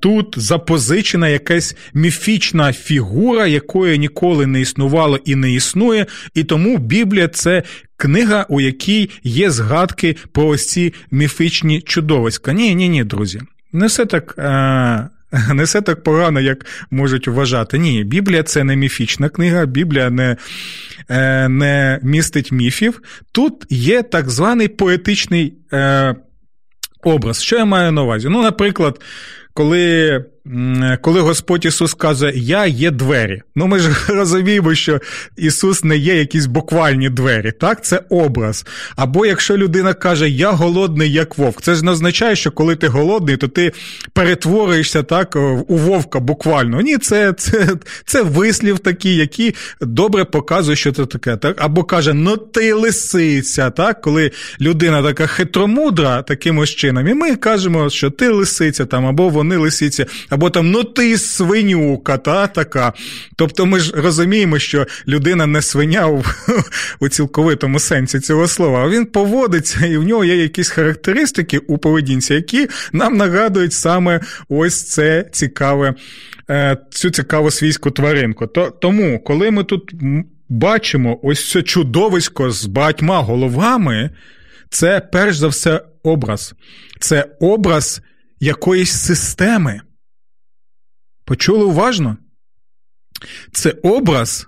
тут 0.01 0.35
запозичена 0.37 1.29
якась 1.29 1.75
міфічна 1.93 2.73
фігура, 2.73 3.47
якої 3.47 3.99
ніколи 3.99 4.47
не 4.47 4.61
існувало 4.61 5.19
і 5.25 5.35
не 5.35 5.53
існує. 5.53 6.05
І 6.33 6.43
тому 6.43 6.77
Біблія 6.77 7.27
це 7.27 7.63
книга, 7.97 8.45
у 8.49 8.61
якій 8.61 9.09
є 9.23 9.51
згадки 9.51 10.15
про 10.31 10.47
ось 10.47 10.67
ці 10.67 10.93
міфічні 11.11 11.81
чудовиська. 11.81 12.53
Ні, 12.53 12.75
ні, 12.75 12.89
ні, 12.89 13.03
друзі. 13.03 13.41
Не 13.73 13.87
все 13.87 14.05
так. 14.05 14.35
А... 14.37 15.20
Не 15.53 15.63
все 15.63 15.81
так 15.81 16.03
погано, 16.03 16.39
як 16.39 16.65
можуть 16.91 17.27
вважати. 17.27 17.77
Ні, 17.77 18.03
Біблія 18.03 18.43
це 18.43 18.63
не 18.63 18.75
міфічна 18.75 19.29
книга, 19.29 19.65
Біблія 19.65 20.09
не 20.09 20.37
е, 21.09 21.49
не 21.49 21.99
містить 22.03 22.51
міфів. 22.51 23.01
Тут 23.31 23.65
є 23.69 24.03
так 24.03 24.29
званий 24.29 24.67
поетичний 24.67 25.53
е, 25.73 26.15
образ. 27.03 27.43
Що 27.43 27.57
я 27.57 27.65
маю 27.65 27.91
на 27.91 28.03
увазі? 28.03 28.27
Ну, 28.29 28.41
наприклад, 28.41 29.01
коли 29.53 30.25
коли 31.01 31.21
Господь 31.21 31.65
Ісус 31.65 31.93
каже, 31.93 32.31
Я 32.35 32.65
є 32.65 32.91
двері. 32.91 33.41
Ну 33.55 33.67
ми 33.67 33.79
ж 33.79 33.89
розуміємо, 34.07 34.75
що 34.75 34.99
Ісус 35.37 35.83
не 35.83 35.97
є 35.97 36.15
якісь 36.15 36.45
буквальні 36.45 37.09
двері, 37.09 37.51
так? 37.51 37.83
Це 37.83 38.01
образ. 38.09 38.65
Або 38.95 39.25
якщо 39.25 39.57
людина 39.57 39.93
каже, 39.93 40.29
Я 40.29 40.51
голодний, 40.51 41.11
як 41.11 41.37
вовк, 41.37 41.61
це 41.61 41.75
ж 41.75 41.85
не 41.85 41.91
означає, 41.91 42.35
що 42.35 42.51
коли 42.51 42.75
ти 42.75 42.87
голодний, 42.87 43.37
то 43.37 43.47
ти 43.47 43.71
перетворюєшся 44.13 45.03
так 45.03 45.35
у 45.67 45.77
вовка 45.77 46.19
буквально. 46.19 46.81
Ні, 46.81 46.97
це 46.97 47.33
це, 47.33 47.67
це 48.05 48.21
вислів 48.21 48.79
такий, 48.79 49.15
який 49.15 49.55
добре 49.81 50.25
показує, 50.25 50.75
що 50.75 50.91
це 50.91 51.05
таке. 51.05 51.37
Так? 51.37 51.61
Або 51.61 51.83
каже, 51.83 52.13
ну 52.13 52.37
ти 52.37 52.73
лисиця, 52.73 53.69
так? 53.69 54.01
коли 54.01 54.31
людина 54.61 55.03
така 55.03 55.27
хитромудра 55.27 56.21
таким 56.21 56.65
чином, 56.65 57.07
і 57.07 57.13
ми 57.13 57.35
кажемо, 57.35 57.89
що 57.89 58.09
ти 58.09 58.29
лисиця, 58.29 58.85
там, 58.85 59.05
або 59.05 59.29
вони 59.29 59.57
лисиці 59.57 60.05
або 60.31 60.49
там 60.49 60.71
ну 60.71 60.83
ти 60.83 61.17
свинюка, 61.17 62.17
та 62.17 62.47
така. 62.47 62.93
Тобто 63.35 63.65
ми 63.65 63.79
ж 63.79 63.93
розуміємо, 63.95 64.59
що 64.59 64.87
людина 65.07 65.45
не 65.45 65.61
свиня 65.61 66.07
у, 66.07 66.23
у 66.99 67.09
цілковитому 67.09 67.79
сенсі 67.79 68.19
цього 68.19 68.47
слова, 68.47 68.83
а 68.85 68.89
він 68.89 69.05
поводиться, 69.05 69.85
і 69.85 69.97
в 69.97 70.03
нього 70.03 70.25
є 70.25 70.35
якісь 70.35 70.69
характеристики 70.69 71.57
у 71.57 71.77
поведінці, 71.77 72.33
які 72.33 72.67
нам 72.93 73.17
нагадують 73.17 73.73
саме 73.73 74.19
ось 74.49 74.83
це 74.83 75.25
цікаве, 75.31 75.93
е, 76.49 76.77
цю 76.89 77.09
цікаву 77.09 77.51
свійську 77.51 77.91
тваринку. 77.91 78.47
Тому, 78.81 79.19
коли 79.19 79.51
ми 79.51 79.63
тут 79.63 79.91
бачимо 80.49 81.19
ось 81.23 81.51
це 81.51 81.61
чудовисько 81.61 82.51
з 82.51 82.65
багатьма 82.65 83.19
головами, 83.19 84.09
це 84.69 85.01
перш 85.11 85.37
за 85.37 85.47
все 85.47 85.81
образ. 86.03 86.53
Це 86.99 87.25
образ 87.39 88.01
якоїсь 88.39 88.91
системи. 88.91 89.81
Почули 91.31 91.63
уважно? 91.63 92.17
Це 93.51 93.75
образ, 93.83 94.47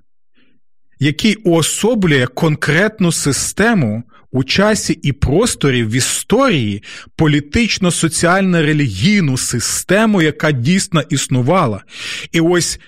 який 1.00 1.36
уособлює 1.36 2.28
конкретну 2.28 3.12
систему 3.12 4.04
у 4.32 4.44
часі 4.44 4.94
і 4.94 5.12
просторі 5.12 5.84
в 5.84 5.92
історії 5.92 6.84
політично-соціально-релігійну 7.16 9.38
систему, 9.38 10.22
яка 10.22 10.52
дійсно 10.52 11.02
існувала. 11.02 11.84
І 12.32 12.40
ось 12.40 12.80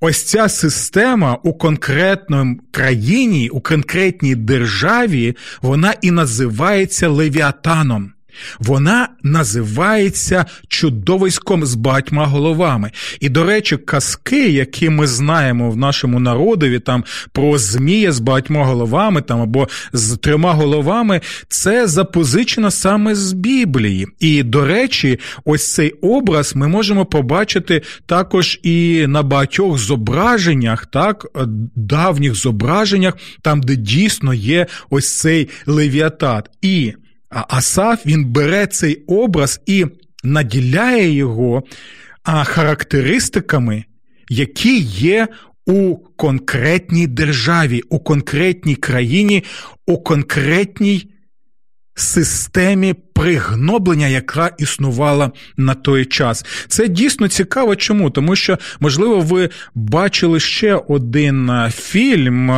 ось 0.00 0.24
ця 0.24 0.48
система 0.48 1.38
у 1.42 1.54
конкретній 1.54 2.60
країні, 2.70 3.48
у 3.48 3.60
конкретній 3.60 4.34
державі, 4.34 5.36
вона 5.62 5.94
і 6.02 6.10
називається 6.10 7.08
Левіатаном. 7.08 8.12
Вона 8.58 9.08
називається 9.22 10.44
чудовиськом 10.68 11.66
з 11.66 11.74
багатьма 11.74 12.26
головами. 12.26 12.90
І, 13.20 13.28
до 13.28 13.44
речі, 13.44 13.76
казки, 13.76 14.48
які 14.48 14.90
ми 14.90 15.06
знаємо 15.06 15.70
в 15.70 15.76
нашому 15.76 16.20
народові, 16.20 16.78
там 16.78 17.04
про 17.32 17.58
Змія 17.58 18.12
з 18.12 18.20
багатьма 18.20 18.64
головами, 18.64 19.20
там 19.22 19.40
або 19.40 19.68
з 19.92 20.16
трьома 20.16 20.52
головами, 20.52 21.20
це 21.48 21.86
запозичено 21.86 22.70
саме 22.70 23.14
з 23.14 23.32
Біблії. 23.32 24.08
І, 24.20 24.42
до 24.42 24.64
речі, 24.64 25.18
ось 25.44 25.74
цей 25.74 25.90
образ 25.90 26.56
ми 26.56 26.68
можемо 26.68 27.06
побачити 27.06 27.82
також 28.06 28.60
і 28.62 29.06
на 29.08 29.22
багатьох 29.22 29.78
зображеннях, 29.78 30.86
так, 30.86 31.26
давніх 31.76 32.34
зображеннях, 32.34 33.14
там, 33.42 33.60
де 33.60 33.76
дійсно 33.76 34.34
є 34.34 34.66
ось 34.90 35.18
цей 35.18 35.48
левіатат. 35.66 36.50
І 36.62 36.94
а 37.32 37.44
Асаф 37.48 38.06
він 38.06 38.24
бере 38.24 38.66
цей 38.66 39.04
образ 39.06 39.60
і 39.66 39.86
наділяє 40.24 41.12
його 41.12 41.62
характеристиками, 42.44 43.84
які 44.28 44.78
є 44.80 45.28
у 45.66 45.96
конкретній 45.96 47.06
державі, 47.06 47.82
у 47.88 47.98
конкретній 47.98 48.76
країні, 48.76 49.44
у 49.86 49.98
конкретній 49.98 51.08
системі 51.94 52.94
пригноблення, 53.14 54.08
яка 54.08 54.50
існувала 54.58 55.30
на 55.56 55.74
той 55.74 56.04
час. 56.04 56.44
Це 56.68 56.88
дійсно 56.88 57.28
цікаво. 57.28 57.76
Чому? 57.76 58.10
Тому 58.10 58.36
що, 58.36 58.58
можливо, 58.80 59.20
ви 59.20 59.50
бачили 59.74 60.40
ще 60.40 60.74
один 60.74 61.50
фільм 61.70 62.52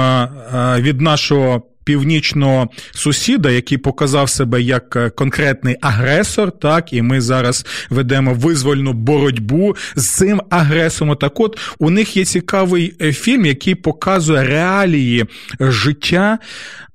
від 0.79 1.01
нашого 1.01 1.63
північного 1.85 2.69
сусіда, 2.93 3.51
який 3.51 3.79
показав 3.79 4.31
себе 4.31 4.63
як 4.63 4.97
е, 4.97 5.11
конкретний 5.11 5.77
агресор, 5.81 6.59
так 6.59 6.93
і 6.93 7.03
ми 7.03 7.21
зараз 7.21 7.67
ведемо 7.91 8.35
визвольну 8.35 8.93
боротьбу 8.93 9.77
з 9.97 10.09
цим 10.09 10.43
агресором. 10.51 11.17
Так, 11.17 11.41
от 11.41 11.59
у 11.79 11.91
них 11.91 12.17
є 12.17 12.25
цікавий 12.25 12.97
е, 13.03 13.13
фільм, 13.13 13.47
який 13.47 13.75
показує 13.75 14.45
реалії 14.45 15.25
життя. 15.61 16.39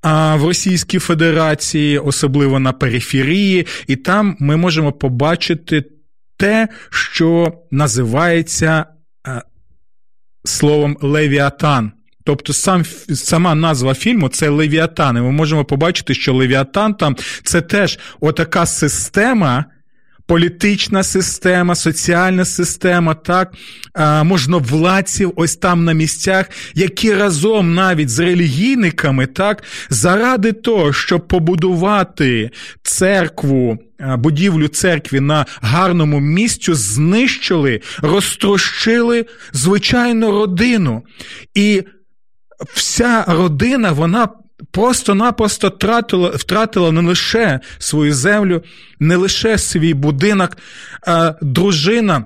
В 0.03 0.43
Російській 0.43 0.99
Федерації, 0.99 1.99
особливо 1.99 2.59
на 2.59 2.71
периферії, 2.71 3.67
і 3.87 3.95
там 3.95 4.37
ми 4.39 4.57
можемо 4.57 4.91
побачити 4.91 5.83
те, 6.37 6.67
що 6.89 7.53
називається 7.71 8.85
е, 9.27 9.41
словом 10.45 10.97
Левіатан. 11.01 11.91
Тобто 12.29 12.53
сам, 12.53 12.85
сама 13.13 13.55
назва 13.55 13.93
фільму 13.93 14.29
це 14.29 14.49
Левіатан. 14.49 15.17
І 15.17 15.21
ми 15.21 15.31
можемо 15.31 15.65
побачити, 15.65 16.13
що 16.13 16.33
Левіатан 16.33 16.93
там 16.93 17.15
це 17.43 17.61
теж 17.61 17.99
отака 18.19 18.65
система 18.65 19.65
політична 20.27 21.03
система, 21.03 21.75
соціальна 21.75 22.45
система, 22.45 23.13
так, 23.13 23.53
можновладців 24.23 25.33
ось 25.35 25.55
там 25.55 25.85
на 25.85 25.93
місцях, 25.93 26.49
які 26.73 27.13
разом 27.13 27.75
навіть 27.75 28.09
з 28.09 28.19
релігійниками, 28.19 29.25
так, 29.25 29.63
заради 29.89 30.51
того, 30.51 30.93
щоб 30.93 31.27
побудувати 31.27 32.51
церкву, 32.83 33.77
будівлю 34.17 34.67
церкви 34.67 35.19
на 35.19 35.45
гарному 35.61 36.19
місцю, 36.19 36.75
знищили, 36.75 37.81
розтрощили 38.01 39.25
звичайну 39.53 40.31
родину. 40.31 41.03
І 41.55 41.83
вся 42.73 43.23
родина, 43.27 43.91
вона 43.91 44.27
просто-напросто 44.71 45.67
втратила, 45.67 46.29
втратила 46.29 46.91
не 46.91 47.01
лише 47.01 47.59
свою 47.77 48.13
землю, 48.13 48.63
не 48.99 49.15
лише 49.15 49.57
свій 49.57 49.93
будинок, 49.93 50.57
а 51.07 51.33
дружина. 51.41 52.25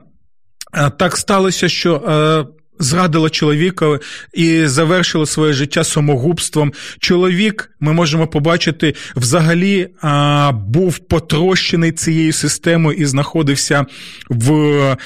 Так 0.97 1.17
сталося, 1.17 1.69
що 1.69 2.49
зрадила 2.79 3.29
чоловіка 3.29 3.99
і 4.33 4.65
завершила 4.65 5.25
своє 5.25 5.53
життя 5.53 5.83
самогубством. 5.83 6.73
Чоловік, 6.99 7.71
ми 7.79 7.93
можемо 7.93 8.27
побачити, 8.27 8.95
взагалі 9.15 9.87
був 10.53 10.97
потрощений 10.97 11.91
цією 11.91 12.33
системою 12.33 12.97
і 12.97 13.05
знаходився 13.05 13.85
в. 14.29 14.97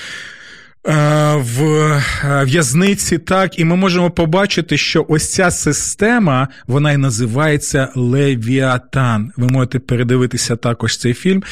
Е, 0.88 1.36
в 1.36 1.64
е, 1.64 2.44
в'язниці, 2.46 3.18
так, 3.18 3.60
і 3.60 3.66
ми 3.66 3.76
можемо 3.76 4.12
побачити, 4.12 4.78
що 4.78 5.06
ось 5.10 5.34
ця 5.34 5.52
система, 5.52 6.48
вона 6.68 6.92
і 6.92 6.98
називається 6.98 7.92
Левіатан. 7.96 9.32
Ви 9.38 9.48
можете 9.48 9.80
передивитися 9.80 10.56
також 10.56 10.98
цей 10.98 11.14
фільм. 11.14 11.44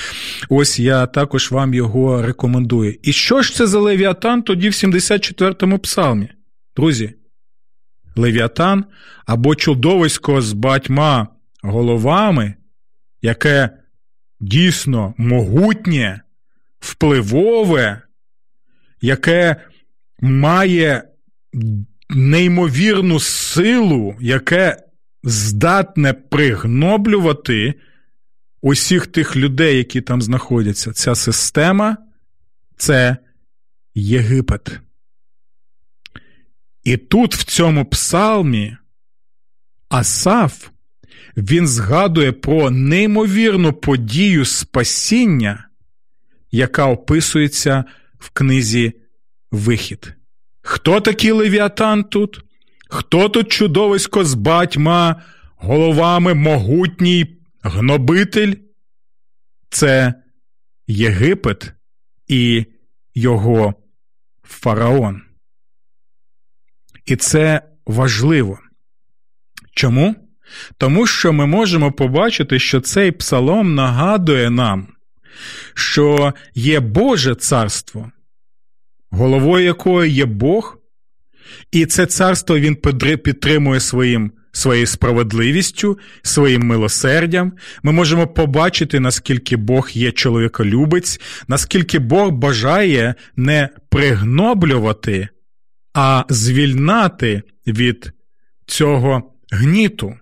Ось 0.49 0.79
я 0.79 1.05
також 1.05 1.51
вам 1.51 1.73
його 1.73 2.21
рекомендую. 2.21 2.95
І 3.03 3.13
що 3.13 3.41
ж 3.41 3.55
це 3.55 3.67
за 3.67 3.79
Левіатан 3.79 4.41
тоді 4.41 4.69
в 4.69 4.71
74-му 4.71 5.79
псалмі? 5.79 6.29
Друзі, 6.75 7.13
Левіатан 8.15 8.85
або 9.25 9.55
чудовисько 9.55 10.41
з 10.41 10.53
батьма 10.53 11.27
головами, 11.61 12.53
яке 13.21 13.69
дійсно 14.39 15.13
могутнє, 15.17 16.21
впливове 16.79 18.01
яке 19.05 19.55
має 20.19 21.03
неймовірну 22.09 23.19
силу, 23.19 24.15
яке 24.21 24.77
здатне 25.23 26.13
пригноблювати 26.13 27.73
усіх 28.61 29.07
тих 29.07 29.35
людей, 29.35 29.77
які 29.77 30.01
там 30.01 30.21
знаходяться. 30.21 30.93
Ця 30.93 31.15
система 31.15 31.97
це 32.77 33.17
Єгипет. 33.95 34.79
І 36.83 36.97
тут, 36.97 37.35
в 37.35 37.43
цьому 37.43 37.85
псалмі, 37.85 38.77
Асаф, 39.89 40.69
він 41.37 41.67
згадує 41.67 42.31
про 42.31 42.71
неймовірну 42.71 43.73
подію 43.73 44.45
спасіння, 44.45 45.67
яка 46.51 46.85
описується 46.85 47.85
в 48.19 48.29
книзі 48.29 48.93
Вихід. 49.51 50.13
Хто 50.61 51.01
такий 51.01 51.31
левіатан 51.31 52.03
тут? 52.03 52.41
Хто 52.89 53.29
тут 53.29 53.51
чудовисько 53.51 54.25
з 54.25 54.33
батьма, 54.33 55.21
головами 55.55 56.33
могутній 56.33 57.37
гнобитель? 57.61 58.53
Це 59.69 60.13
Єгипет 60.87 61.73
і 62.27 62.65
його 63.15 63.73
фараон. 64.43 65.21
І 67.05 67.15
це 67.15 67.61
важливо. 67.85 68.59
Чому? 69.71 70.15
Тому 70.77 71.07
що 71.07 71.33
ми 71.33 71.45
можемо 71.45 71.91
побачити, 71.91 72.59
що 72.59 72.81
цей 72.81 73.11
псалом 73.11 73.75
нагадує 73.75 74.49
нам, 74.49 74.87
що 75.73 76.33
є 76.55 76.79
Боже 76.79 77.35
царство, 77.35 78.11
головою 79.11 79.65
якої 79.65 80.11
є 80.11 80.25
Бог, 80.25 80.77
і 81.71 81.85
це 81.85 82.05
царство 82.05 82.59
він 82.59 82.75
підтримує 83.23 83.79
своїм. 83.79 84.31
Своєю 84.51 84.87
справедливістю, 84.87 85.99
своїм 86.21 86.61
милосердям, 86.61 87.53
ми 87.83 87.91
можемо 87.91 88.27
побачити, 88.27 88.99
наскільки 88.99 89.57
Бог 89.57 89.89
є 89.93 90.11
чоловіколюбець, 90.11 91.19
наскільки 91.47 91.99
Бог 91.99 92.31
бажає 92.31 93.15
не 93.35 93.69
пригноблювати, 93.89 95.27
а 95.93 96.23
звільнати 96.29 97.41
від 97.67 98.11
цього 98.65 99.33
гніту. 99.51 100.15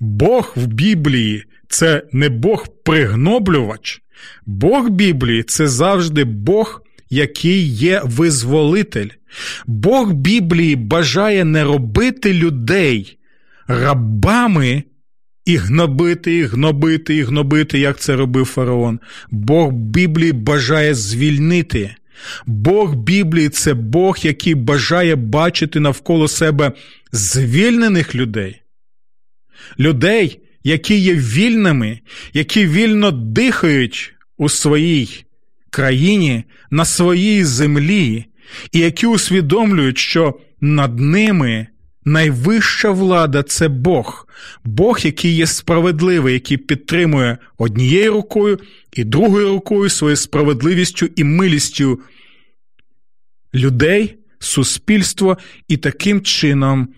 Бог 0.00 0.52
в 0.56 0.66
Біблії 0.66 1.44
це 1.68 2.02
не 2.12 2.28
Бог 2.28 2.66
пригноблювач, 2.84 4.02
Бог 4.46 4.90
Біблії 4.90 5.42
це 5.42 5.68
завжди 5.68 6.24
Бог, 6.24 6.82
який 7.10 7.68
є 7.68 8.02
визволитель. 8.04 9.08
Бог 9.66 10.12
Біблії 10.12 10.76
бажає 10.76 11.44
не 11.44 11.64
робити 11.64 12.32
людей 12.32 13.18
рабами 13.68 14.82
і 15.44 15.56
гнобити, 15.56 16.36
і 16.36 16.44
гнобити, 16.44 17.16
і 17.16 17.22
гнобити, 17.22 17.78
як 17.78 17.98
це 17.98 18.16
робив 18.16 18.44
фараон. 18.44 19.00
Бог 19.30 19.72
Біблії 19.72 20.32
бажає 20.32 20.94
звільнити. 20.94 21.94
Бог 22.46 22.94
Біблії 22.94 23.48
це 23.48 23.74
Бог, 23.74 24.18
який 24.22 24.54
бажає 24.54 25.16
бачити 25.16 25.80
навколо 25.80 26.28
себе 26.28 26.72
звільнених 27.12 28.14
людей. 28.14 28.62
Людей, 29.78 30.40
які 30.64 30.98
є 30.98 31.14
вільними, 31.14 32.00
які 32.32 32.66
вільно 32.66 33.10
дихають 33.10 34.14
у 34.36 34.48
своїй 34.48 35.24
країні, 35.70 36.44
на 36.70 36.84
своїй 36.84 37.44
землі, 37.44 38.24
і 38.72 38.78
які 38.78 39.06
усвідомлюють, 39.06 39.98
що 39.98 40.40
над 40.60 41.00
ними 41.00 41.66
найвища 42.04 42.90
влада 42.90 43.42
це 43.42 43.68
Бог, 43.68 44.28
Бог, 44.64 44.98
який 45.02 45.32
є 45.32 45.46
справедливий, 45.46 46.34
який 46.34 46.56
підтримує 46.56 47.38
однією 47.58 48.12
рукою 48.12 48.58
і 48.92 49.04
другою 49.04 49.48
рукою 49.48 49.90
своєю 49.90 50.16
справедливістю 50.16 51.08
і 51.16 51.24
милістю 51.24 52.00
людей, 53.54 54.14
суспільство, 54.38 55.38
і 55.68 55.76
таким 55.76 56.20
чином 56.20 56.88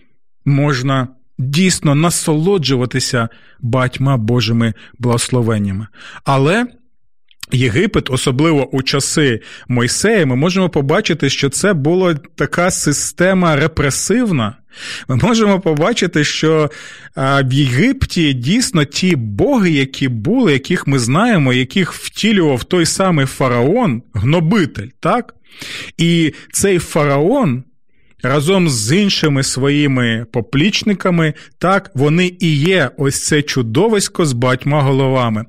можна 0.45 1.07
дійсно 1.37 1.95
насолоджуватися 1.95 3.29
батьма 3.59 4.17
Божими 4.17 4.73
благословеннями. 4.99 5.87
Але 6.23 6.65
Єгипет, 7.51 8.09
особливо 8.09 8.69
у 8.69 8.81
часи 8.81 9.41
Мойсея, 9.67 10.25
ми 10.25 10.35
можемо 10.35 10.69
побачити, 10.69 11.29
що 11.29 11.49
це 11.49 11.73
була 11.73 12.15
така 12.35 12.71
система 12.71 13.55
репресивна. 13.55 14.55
Ми 15.07 15.15
можемо 15.15 15.59
побачити, 15.59 16.23
що 16.23 16.69
в 17.15 17.53
Єгипті 17.53 18.33
дійсно 18.33 18.85
ті 18.85 19.15
боги, 19.15 19.71
які 19.71 20.07
були, 20.07 20.53
яких 20.53 20.87
ми 20.87 20.99
знаємо, 20.99 21.53
яких 21.53 21.93
втілював 21.93 22.63
той 22.63 22.85
самий 22.85 23.25
фараон, 23.25 24.03
гнобитель, 24.13 24.87
так? 24.99 25.35
І 25.97 26.33
цей 26.51 26.79
фараон 26.79 27.63
разом 28.23 28.69
з 28.69 28.97
іншими 28.97 29.43
своїми 29.43 30.25
поплічниками, 30.31 31.33
так, 31.57 31.91
вони 31.93 32.33
і 32.39 32.55
є 32.55 32.89
ось 32.97 33.25
це 33.25 33.41
чудовисько 33.41 34.25
з 34.25 34.33
батьма 34.33 34.81
головами. 34.81 35.45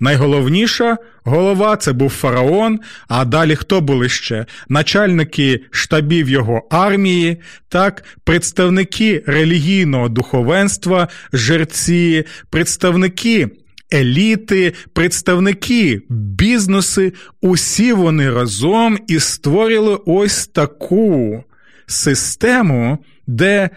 Найголовніша 0.00 0.96
голова 1.24 1.76
це 1.76 1.92
був 1.92 2.10
фараон. 2.10 2.80
А 3.08 3.24
далі 3.24 3.56
хто 3.56 3.80
були 3.80 4.08
ще? 4.08 4.46
Начальники 4.68 5.60
штабів 5.70 6.28
його 6.28 6.62
армії, 6.70 7.36
так, 7.68 8.04
представники 8.24 9.22
релігійного 9.26 10.08
духовенства, 10.08 11.08
жерці, 11.32 12.24
представники. 12.50 13.48
Еліти, 13.92 14.72
представники 14.92 16.00
бізнеси, 16.08 17.12
усі 17.40 17.92
вони 17.92 18.30
разом 18.30 18.98
і 19.08 19.18
створили 19.18 19.98
ось 20.06 20.46
таку 20.46 21.44
систему, 21.90 22.98
де 23.26 23.70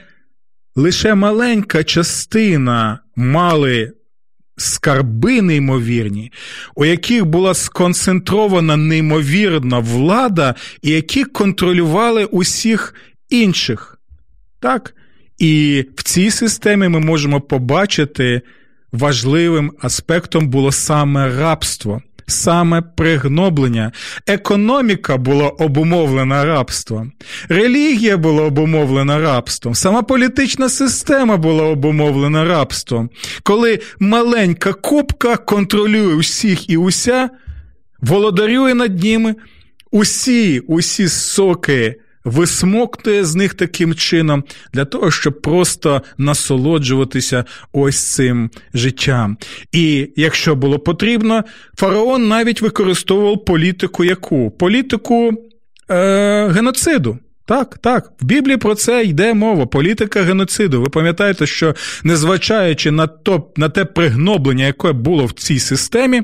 лише 0.75 1.15
маленька 1.15 1.83
частина 1.83 2.99
мали 3.15 3.93
скарби 4.57 5.41
неймовірні, 5.41 6.31
у 6.75 6.85
яких 6.85 7.25
була 7.25 7.53
сконцентрована 7.53 8.77
неймовірна 8.77 9.79
влада, 9.79 10.55
і 10.81 10.89
які 10.89 11.23
контролювали 11.23 12.25
усіх 12.25 12.95
інших. 13.29 13.99
Так? 14.59 14.95
І 15.37 15.85
в 15.95 16.03
цій 16.03 16.31
системі 16.31 16.87
ми 16.87 16.99
можемо 16.99 17.41
побачити 17.41 18.41
важливим 18.91 19.71
аспектом 19.81 20.47
було 20.47 20.71
саме 20.71 21.39
рабство. 21.39 22.01
Саме 22.33 22.81
пригноблення. 22.81 23.91
Економіка 24.27 25.17
була 25.17 25.49
обумовлена 25.49 26.45
рабством, 26.45 27.11
релігія 27.49 28.17
була 28.17 28.43
обумовлена 28.43 29.19
рабством, 29.19 29.75
сама 29.75 30.01
політична 30.01 30.69
система 30.69 31.37
була 31.37 31.63
обумовлена 31.63 32.45
рабством. 32.45 33.09
Коли 33.43 33.79
маленька 33.99 34.73
купка 34.73 35.37
контролює 35.37 36.15
усіх 36.15 36.69
і 36.69 36.77
уся, 36.77 37.29
володарює 38.01 38.73
над 38.73 39.03
ними, 39.03 39.35
усі, 39.91 40.59
усі 40.59 41.07
соки 41.07 41.95
висмоктує 42.23 43.25
з 43.25 43.35
них 43.35 43.53
таким 43.53 43.95
чином 43.95 44.43
для 44.73 44.85
того, 44.85 45.11
щоб 45.11 45.41
просто 45.41 46.01
насолоджуватися 46.17 47.45
ось 47.73 48.13
цим 48.13 48.49
життям. 48.73 49.37
І 49.71 50.09
якщо 50.15 50.55
було 50.55 50.79
потрібно, 50.79 51.43
фараон 51.77 52.27
навіть 52.27 52.61
використовував 52.61 53.45
політику 53.45 54.03
яку? 54.03 54.51
Політику 54.51 55.31
е, 55.89 56.47
геноциду. 56.47 57.17
Так, 57.45 57.77
так, 57.77 58.11
в 58.21 58.25
Біблії 58.25 58.57
про 58.57 58.75
це 58.75 59.03
йде 59.03 59.33
мова. 59.33 59.65
Політика 59.65 60.21
геноциду. 60.21 60.81
Ви 60.81 60.89
пам'ятаєте, 60.89 61.45
що 61.45 61.75
незважаючи 62.03 62.91
на 62.91 63.07
то, 63.07 63.51
на 63.57 63.69
те 63.69 63.85
пригноблення, 63.85 64.65
яке 64.65 64.91
було 64.91 65.25
в 65.25 65.31
цій 65.31 65.59
системі. 65.59 66.23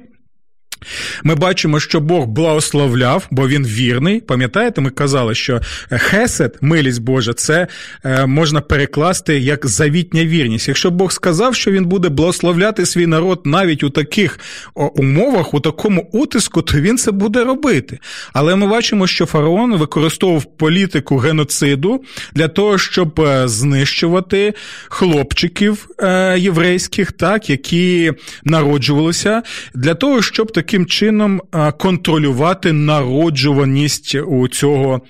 Ми 1.23 1.35
бачимо, 1.35 1.79
що 1.79 1.99
Бог 1.99 2.25
благословляв, 2.25 3.27
бо 3.31 3.47
він 3.47 3.65
вірний. 3.65 4.19
Пам'ятаєте, 4.19 4.81
ми 4.81 4.89
казали, 4.89 5.35
що 5.35 5.61
хесед, 5.89 6.57
милість 6.61 7.01
Божа, 7.01 7.33
це 7.33 7.67
е, 8.03 8.25
можна 8.25 8.61
перекласти 8.61 9.39
як 9.39 9.67
завітня 9.67 10.25
вірність. 10.25 10.67
Якщо 10.67 10.91
Бог 10.91 11.11
сказав, 11.11 11.55
що 11.55 11.71
він 11.71 11.85
буде 11.85 12.09
благословляти 12.09 12.85
свій 12.85 13.07
народ 13.07 13.41
навіть 13.45 13.83
у 13.83 13.89
таких 13.89 14.39
умовах, 14.75 15.53
у 15.53 15.59
такому 15.59 16.09
утиску, 16.11 16.61
то 16.61 16.79
він 16.79 16.97
це 16.97 17.11
буде 17.11 17.43
робити. 17.43 17.99
Але 18.33 18.55
ми 18.55 18.67
бачимо, 18.67 19.07
що 19.07 19.25
фараон 19.25 19.75
використовував 19.75 20.57
політику 20.57 21.17
геноциду 21.17 22.03
для 22.33 22.47
того, 22.47 22.77
щоб 22.77 23.21
е, 23.21 23.47
знищувати 23.47 24.53
хлопчиків 24.89 25.89
е, 25.99 26.39
єврейських, 26.39 27.11
так, 27.11 27.49
які 27.49 28.13
народжувалися, 28.43 29.43
для 29.73 29.93
того, 29.93 30.21
щоб 30.21 30.51
таки 30.51 30.68
таким 30.69 30.85
чином 30.85 31.41
контролювати 31.77 32.73
народжуваність 32.73 34.15
у 34.15 34.47
цього 34.47 35.01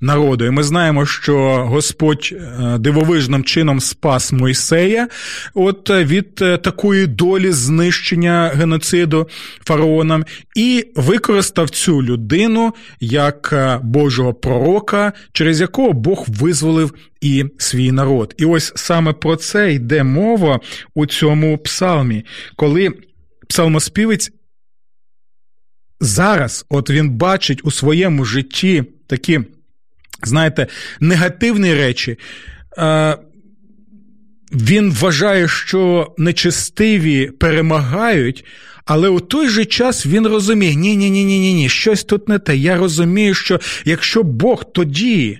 народу. 0.00 0.44
І 0.44 0.50
ми 0.50 0.62
знаємо, 0.62 1.06
що 1.06 1.36
Господь 1.68 2.30
е, 2.32 2.78
дивовижним 2.78 3.44
чином 3.44 3.80
спас 3.80 4.32
Мойсея 4.32 5.08
от 5.54 5.90
е, 5.90 6.04
від 6.04 6.38
е, 6.42 6.56
такої 6.56 7.06
долі 7.06 7.52
знищення 7.52 8.52
геноциду 8.54 9.28
фараоном 9.64 10.24
і 10.56 10.84
використав 10.96 11.70
цю 11.70 12.02
людину 12.02 12.74
як 13.00 13.54
Божого 13.82 14.34
пророка, 14.34 15.12
через 15.32 15.60
якого 15.60 15.92
Бог 15.92 16.24
визволив 16.28 16.94
і 17.20 17.44
свій 17.58 17.92
народ. 17.92 18.34
І 18.38 18.44
ось 18.44 18.72
саме 18.76 19.12
про 19.12 19.36
це 19.36 19.72
йде 19.72 20.02
мова 20.02 20.60
у 20.94 21.06
цьому 21.06 21.58
псалмі, 21.58 22.24
коли 22.56 22.92
псалмоспівець 23.48 24.32
зараз, 26.06 26.66
от 26.68 26.90
він 26.90 27.10
бачить 27.10 27.60
у 27.64 27.70
своєму 27.70 28.24
житті 28.24 28.84
такі, 29.06 29.40
знаєте, 30.22 30.66
негативні 31.00 31.74
речі. 31.74 32.18
Е, 32.78 33.16
він 34.52 34.92
вважає, 34.92 35.48
що 35.48 36.14
нечестиві 36.18 37.26
перемагають, 37.26 38.44
але 38.84 39.08
у 39.08 39.20
той 39.20 39.48
же 39.48 39.64
час 39.64 40.06
він 40.06 40.26
розуміє: 40.26 40.74
ні, 40.74 40.96
ні, 40.96 41.10
ні, 41.10 41.24
ні, 41.24 41.54
ні, 41.54 41.68
щось 41.68 42.04
тут 42.04 42.28
не 42.28 42.38
те. 42.38 42.56
Я 42.56 42.76
розумію, 42.76 43.34
що 43.34 43.60
якщо 43.84 44.22
Бог 44.22 44.72
тоді 44.72 45.38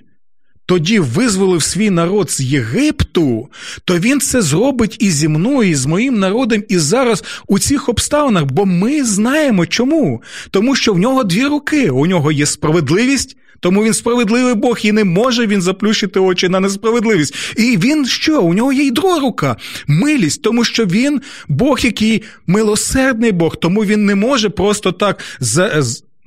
тоді 0.67 0.99
визволив 0.99 1.63
свій 1.63 1.89
народ 1.89 2.31
з 2.31 2.41
Єгипту, 2.41 3.49
то 3.85 3.99
він 3.99 4.19
це 4.19 4.41
зробить 4.41 4.97
і 4.99 5.11
зі 5.11 5.27
мною, 5.27 5.69
і 5.69 5.75
з 5.75 5.85
моїм 5.85 6.19
народом, 6.19 6.63
і 6.69 6.77
зараз 6.77 7.23
у 7.47 7.59
цих 7.59 7.89
обставинах, 7.89 8.45
бо 8.45 8.65
ми 8.65 9.03
знаємо 9.03 9.65
чому. 9.65 10.21
Тому 10.51 10.75
що 10.75 10.93
в 10.93 10.99
нього 10.99 11.23
дві 11.23 11.45
руки. 11.45 11.89
У 11.89 12.05
нього 12.05 12.31
є 12.31 12.45
справедливість, 12.45 13.37
тому 13.59 13.83
він 13.83 13.93
справедливий 13.93 14.53
Бог 14.53 14.79
і 14.83 14.91
не 14.91 15.03
може 15.03 15.47
він 15.47 15.61
заплющити 15.61 16.19
очі 16.19 16.49
на 16.49 16.59
несправедливість. 16.59 17.35
І 17.57 17.77
він 17.77 18.05
що? 18.05 18.41
У 18.41 18.53
нього 18.53 18.73
є 18.73 18.83
й 18.83 18.91
друга 18.91 19.19
рука, 19.19 19.55
милість, 19.87 20.41
тому 20.41 20.63
що 20.63 20.85
він 20.85 21.21
Бог, 21.47 21.79
який 21.81 22.23
милосердний 22.47 23.31
Бог, 23.31 23.55
тому 23.55 23.85
він 23.85 24.05
не 24.05 24.15
може 24.15 24.49
просто 24.49 24.91
так 24.91 25.19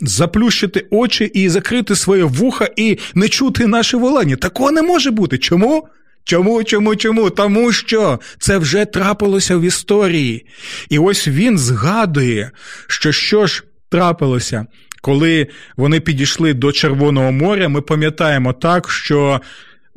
заплющити 0.01 0.87
очі 0.91 1.25
і 1.25 1.49
закрити 1.49 1.97
своє 1.97 2.25
вуха 2.25 2.69
і 2.77 2.99
не 3.15 3.29
чути 3.29 3.67
наше 3.67 3.97
волання. 3.97 4.37
Такого 4.37 4.71
не 4.71 4.83
може 4.83 5.11
бути. 5.11 5.39
Чому? 5.39 5.89
Чому, 6.25 6.65
чому, 6.65 6.97
чому? 6.97 7.31
Тому 7.31 7.73
що 7.73 8.21
це 8.39 8.59
вже 8.59 8.85
трапилося 8.85 9.57
в 9.57 9.63
історії. 9.63 10.47
І 10.91 10.99
ось 10.99 11.29
він 11.29 11.59
згадує, 11.59 12.51
що 12.87 13.13
що 13.13 13.47
ж 13.47 13.65
трапилося, 13.91 14.67
коли 15.03 15.47
вони 15.77 16.01
підійшли 16.01 16.55
до 16.55 16.73
Червоного 16.73 17.33
моря. 17.33 17.69
Ми 17.69 17.81
пам'ятаємо 17.81 18.53
так, 18.53 18.91
що 18.91 19.41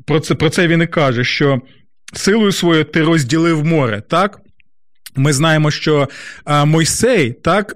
про 0.05 0.19
це 0.19 0.35
про 0.35 0.49
це 0.49 0.67
він 0.67 0.81
і 0.81 0.87
каже, 0.87 1.23
що 1.23 1.61
силою 2.13 2.51
своєю 2.51 2.83
ти 2.83 3.03
розділив 3.03 3.65
море. 3.65 4.03
так? 4.09 4.39
Ми 5.15 5.33
знаємо, 5.33 5.71
що 5.71 6.09
Мойсей 6.65 7.33
так. 7.33 7.75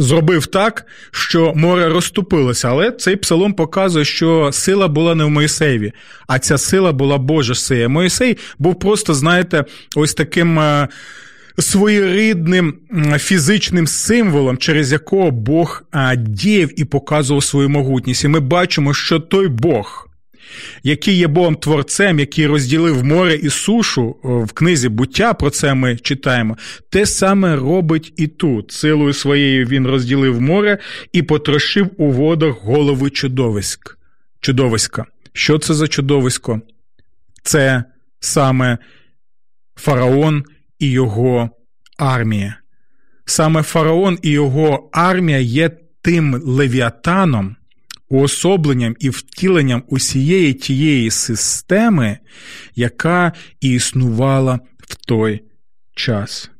Зробив 0.00 0.46
так, 0.46 0.86
що 1.10 1.52
море 1.56 1.88
розступилося. 1.88 2.68
Але 2.68 2.90
цей 2.90 3.16
псалом 3.16 3.52
показує, 3.52 4.04
що 4.04 4.50
сила 4.52 4.88
була 4.88 5.14
не 5.14 5.24
в 5.24 5.30
Моїсеєві, 5.30 5.92
а 6.26 6.38
ця 6.38 6.58
сила 6.58 6.92
була 6.92 7.18
Божа 7.18 7.54
сила. 7.54 7.88
Моїсей 7.88 8.38
був 8.58 8.78
просто, 8.78 9.14
знаєте, 9.14 9.64
ось 9.96 10.14
таким. 10.14 10.58
Е, 10.58 10.88
своєрідним 11.58 12.74
фізичним 13.18 13.86
символом, 13.86 14.56
через 14.56 14.92
якого 14.92 15.30
Бог 15.30 15.82
е, 15.94 16.16
діяв 16.16 16.80
і 16.80 16.84
показував 16.84 17.44
свою 17.44 17.68
могутність. 17.68 18.24
І 18.24 18.28
ми 18.28 18.40
бачимо, 18.40 18.94
що 18.94 19.18
той 19.20 19.48
Бог, 19.48 20.08
який 20.82 21.16
є 21.16 21.26
Богом 21.26 21.56
Творцем, 21.56 22.18
який 22.18 22.46
розділив 22.46 23.04
море 23.04 23.34
і 23.34 23.50
сушу 23.50 24.16
в 24.22 24.52
книзі 24.52 24.88
буття, 24.88 25.34
про 25.34 25.50
це 25.50 25.74
ми 25.74 25.96
читаємо, 25.96 26.56
те 26.90 27.06
саме 27.06 27.56
робить 27.56 28.12
і 28.16 28.26
тут. 28.26 28.72
Силою 28.72 29.12
своєю 29.12 29.66
він 29.66 29.86
розділив 29.86 30.40
море 30.40 30.78
і 31.12 31.22
потрошив 31.22 31.90
у 31.96 32.10
водах 32.10 32.54
голови 32.62 33.10
чудовиськ. 33.10 33.98
чудовиська. 34.40 35.04
Що 35.32 35.58
це 35.58 35.74
за 35.74 35.88
чудовисько? 35.88 36.60
Це 37.42 37.84
саме 38.20 38.78
фараон 39.76 40.44
і 40.78 40.90
його 40.90 41.50
армія. 41.98 42.56
Саме 43.24 43.62
фараон 43.62 44.18
і 44.22 44.30
його 44.30 44.90
армія 44.92 45.38
є 45.38 45.70
тим 46.02 46.42
левіатаном, 46.44 47.56
уособленням 48.10 48.96
і 48.98 49.10
втіленням 49.10 49.82
усієї 49.88 50.52
тієї 50.52 51.10
системи, 51.10 52.18
яка 52.76 53.32
існувала 53.60 54.60
в 54.78 54.94
той 54.94 55.40
час. 55.94 56.50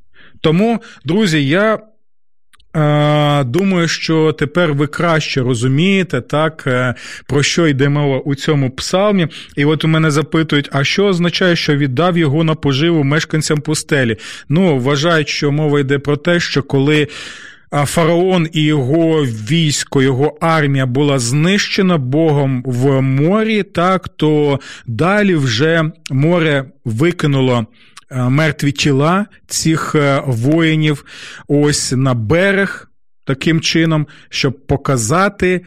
Тому, 0.41 0.83
друзі, 1.05 1.47
я. 1.49 1.79
Е, 2.77 3.45
думаю, 3.45 3.89
що 3.89 4.33
тепер 4.33 4.73
ви 4.73 4.87
краще 4.87 5.41
розумієте, 5.41 6.21
так, 6.21 6.65
е, 6.67 6.95
про 7.27 7.43
що 7.43 7.67
йде 7.67 7.89
мова 7.89 8.19
у 8.19 8.35
цьому 8.35 8.71
псалмі. 8.71 9.29
І 9.57 9.65
от 9.65 9.85
у 9.85 9.89
мене 9.89 10.11
запитують, 10.11 10.69
а 10.73 10.85
що 10.85 11.05
означає, 11.05 11.57
що 11.57 11.77
віддав 11.77 12.19
його 12.19 12.45
на 12.45 12.55
поживу 12.55 13.05
мешканцям 13.05 13.61
пустелі? 13.61 14.17
Ну, 14.49 14.79
вважають, 14.79 15.29
що 15.29 15.53
мова 15.53 15.81
йде 15.81 15.99
про 15.99 16.17
те, 16.17 16.41
що 16.41 16.63
коли 16.63 17.09
фараон 17.71 18.49
і 18.53 18.63
його 18.63 19.23
військо, 19.25 20.03
його 20.03 20.39
армія 20.41 20.87
була 20.87 21.19
знищена 21.19 21.99
Богом 21.99 22.63
в 22.67 23.01
морі, 23.01 23.63
так 23.63 24.09
то 24.09 24.61
далі 24.87 25.35
вже 25.35 25.93
море 26.11 26.65
викинуло. 26.85 27.67
Е, 28.11 28.29
мертві 28.29 28.73
тіла 28.73 29.27
цих 29.47 29.95
е, 29.95 30.23
воїнів 30.27 31.05
ось 31.49 31.93
на 31.93 32.15
берег 32.15 32.91
таким 33.25 33.61
чином, 33.61 34.07
щоб 34.29 34.67
показати, 34.67 35.61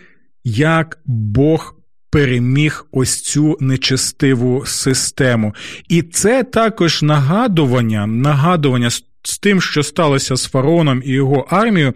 як 0.43 0.99
Бог 1.05 1.75
переміг 2.11 2.85
ось 2.91 3.21
цю 3.21 3.57
нечестиву 3.59 4.65
систему. 4.65 5.55
І 5.89 6.01
це 6.01 6.43
також 6.43 7.01
нагадування, 7.01 8.07
нагадування 8.07 8.89
з 9.23 9.37
тим, 9.37 9.61
що 9.61 9.83
сталося 9.83 10.35
з 10.35 10.45
фараоном 10.45 11.01
і 11.05 11.11
його 11.11 11.47
армією, 11.49 11.93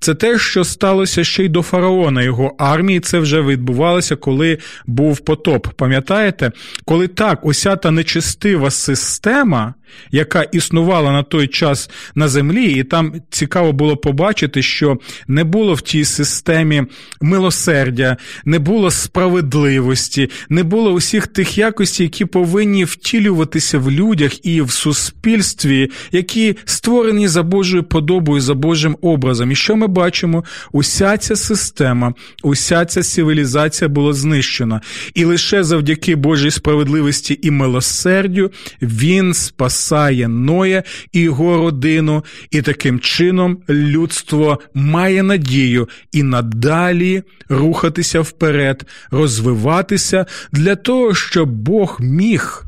це 0.00 0.14
те, 0.14 0.38
що 0.38 0.64
сталося 0.64 1.24
ще 1.24 1.44
й 1.44 1.48
до 1.48 1.62
фараона 1.62 2.22
його 2.22 2.54
армії. 2.58 3.00
Це 3.00 3.18
вже 3.18 3.42
відбувалося, 3.42 4.16
коли 4.16 4.58
був 4.86 5.18
потоп. 5.18 5.66
Пам'ятаєте, 5.76 6.52
коли 6.84 7.08
так, 7.08 7.44
уся 7.44 7.76
та 7.76 7.90
нечестива 7.90 8.70
система, 8.70 9.74
яка 10.10 10.42
існувала 10.42 11.12
на 11.12 11.22
той 11.22 11.46
час 11.46 11.90
на 12.14 12.28
землі, 12.28 12.72
і 12.72 12.84
там 12.84 13.12
цікаво 13.30 13.72
було 13.72 13.96
побачити, 13.96 14.62
що 14.62 14.98
не 15.28 15.44
було 15.44 15.74
в 15.74 15.80
тій 15.80 16.04
системі 16.04 16.84
милосердя, 17.20 18.16
не 18.44 18.58
було 18.58 18.90
справедливості, 18.90 20.30
не 20.48 20.62
було 20.62 20.92
усіх 20.92 21.26
тих 21.26 21.58
якостей, 21.58 22.06
які 22.06 22.24
повинні 22.24 22.84
втілюватися 22.84 23.78
в 23.78 23.90
людях 23.90 24.46
і 24.46 24.62
в 24.62 24.70
суспільстві, 24.70 25.90
які 26.12 26.56
створені 26.64 27.28
за 27.28 27.42
Божою 27.42 27.82
подобою, 27.82 28.40
за 28.40 28.54
Божим 28.54 28.96
образом. 29.02 29.52
І 29.52 29.54
що 29.54 29.76
ми 29.76 29.86
бачимо? 29.86 30.44
Уся 30.72 31.16
ця 31.16 31.36
система, 31.36 32.14
уся 32.42 32.84
ця 32.84 33.02
цивілізація 33.02 33.88
була 33.88 34.12
знищена, 34.12 34.80
і 35.14 35.24
лише 35.24 35.64
завдяки 35.64 36.16
Божій 36.16 36.50
справедливості 36.50 37.38
і 37.42 37.50
милосердю 37.50 38.50
він 38.82 39.34
спасає 39.78 40.28
Ноя 40.28 40.82
і 41.12 41.20
його 41.20 41.56
родину, 41.56 42.24
і 42.50 42.62
таким 42.62 43.00
чином 43.00 43.62
людство 43.68 44.58
має 44.74 45.22
надію 45.22 45.88
і 46.12 46.22
надалі 46.22 47.22
рухатися 47.48 48.20
вперед, 48.20 48.86
розвиватися 49.10 50.26
для 50.52 50.76
того, 50.76 51.14
щоб 51.14 51.50
Бог 51.50 51.96
міг, 52.00 52.64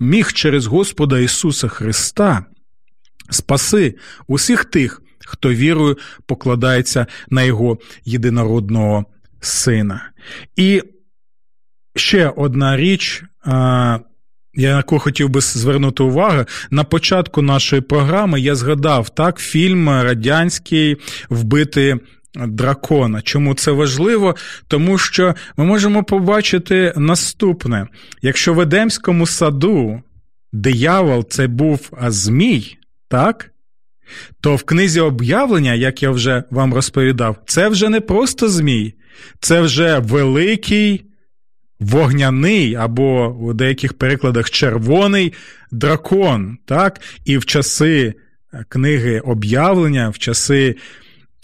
міг 0.00 0.32
через 0.32 0.66
Господа 0.66 1.18
Ісуса 1.18 1.68
Христа 1.68 2.44
спаси 3.30 3.94
усіх 4.26 4.64
тих, 4.64 5.02
хто 5.26 5.48
вірою 5.48 5.96
покладається 6.26 7.06
на 7.30 7.42
Його 7.42 7.78
єдинородного 8.04 9.04
Сина. 9.40 10.10
І 10.56 10.82
ще 11.96 12.28
одна 12.36 12.76
річ. 12.76 13.24
Я 14.56 14.84
хотів 14.86 15.28
би 15.28 15.40
звернути 15.40 16.02
увагу, 16.02 16.44
на 16.70 16.84
початку 16.84 17.42
нашої 17.42 17.82
програми 17.82 18.40
я 18.40 18.54
згадав 18.54 19.08
так 19.08 19.38
фільм 19.38 19.88
радянський 19.88 20.96
вбити 21.30 21.98
дракона. 22.34 23.22
Чому 23.22 23.54
це 23.54 23.70
важливо? 23.70 24.36
Тому 24.68 24.98
що 24.98 25.34
ми 25.56 25.64
можемо 25.64 26.04
побачити 26.04 26.92
наступне: 26.96 27.86
якщо 28.22 28.54
в 28.54 28.60
Едемському 28.60 29.26
саду 29.26 30.02
диявол 30.52 31.28
це 31.28 31.46
був 31.46 31.90
Змій, 32.08 32.76
так? 33.08 33.50
То 34.40 34.56
в 34.56 34.62
книзі 34.62 35.00
об'явлення, 35.00 35.74
як 35.74 36.02
я 36.02 36.10
вже 36.10 36.42
вам 36.50 36.74
розповідав, 36.74 37.36
це 37.46 37.68
вже 37.68 37.88
не 37.88 38.00
просто 38.00 38.48
Змій, 38.48 38.94
це 39.40 39.60
вже 39.60 39.98
великий 39.98 41.04
вогняний 41.80 42.74
або 42.74 43.28
у 43.28 43.52
деяких 43.52 43.94
перекладах 43.94 44.50
червоний 44.50 45.32
дракон. 45.70 46.58
так? 46.64 47.00
І 47.24 47.38
в 47.38 47.44
часи 47.44 48.14
книги 48.68 49.20
об'явлення, 49.20 50.08
в 50.08 50.18
часи 50.18 50.76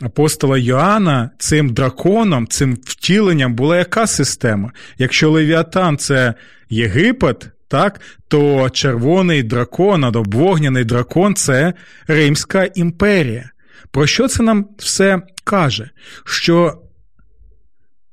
апостола 0.03 0.59
Йоанна, 0.59 1.31
цим 1.39 1.69
драконом, 1.69 2.47
цим 2.47 2.79
втіленням 2.85 3.55
була 3.55 3.79
яка 3.79 4.07
система? 4.07 4.73
Якщо 4.99 5.31
Левіатан 5.31 5.99
це 5.99 6.35
Єгипет, 6.71 7.49
так, 7.69 8.01
то 8.29 8.71
червоний 8.71 9.43
дракон, 9.43 10.05
або 10.05 10.23
вогняний 10.27 10.85
дракон 10.85 11.35
це 11.35 11.75
Римська 12.07 12.65
імперія. 12.75 13.51
Про 13.91 14.07
що 14.07 14.29
це 14.29 14.43
нам 14.43 14.69
все 14.79 15.23
каже? 15.45 15.91
Що 16.25 16.83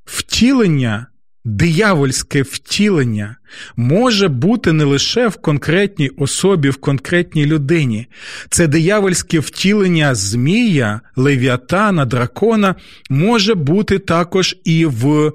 втілення 0.06 1.08
диявольське 1.50 2.42
втілення 2.42 3.36
може 3.76 4.28
бути 4.28 4.74
не 4.74 4.84
лише 4.84 5.28
в 5.28 5.36
конкретній 5.36 6.10
особі, 6.10 6.70
в 6.70 6.78
конкретній 6.78 7.46
людині. 7.46 8.08
Це 8.50 8.68
диявольське 8.68 9.40
втілення 9.40 10.16
Змія, 10.16 11.02
Левіатана, 11.16 12.06
дракона 12.06 12.76
може 13.10 13.56
бути 13.56 14.00
також 14.00 14.56
і 14.64 14.86
в 14.86 15.32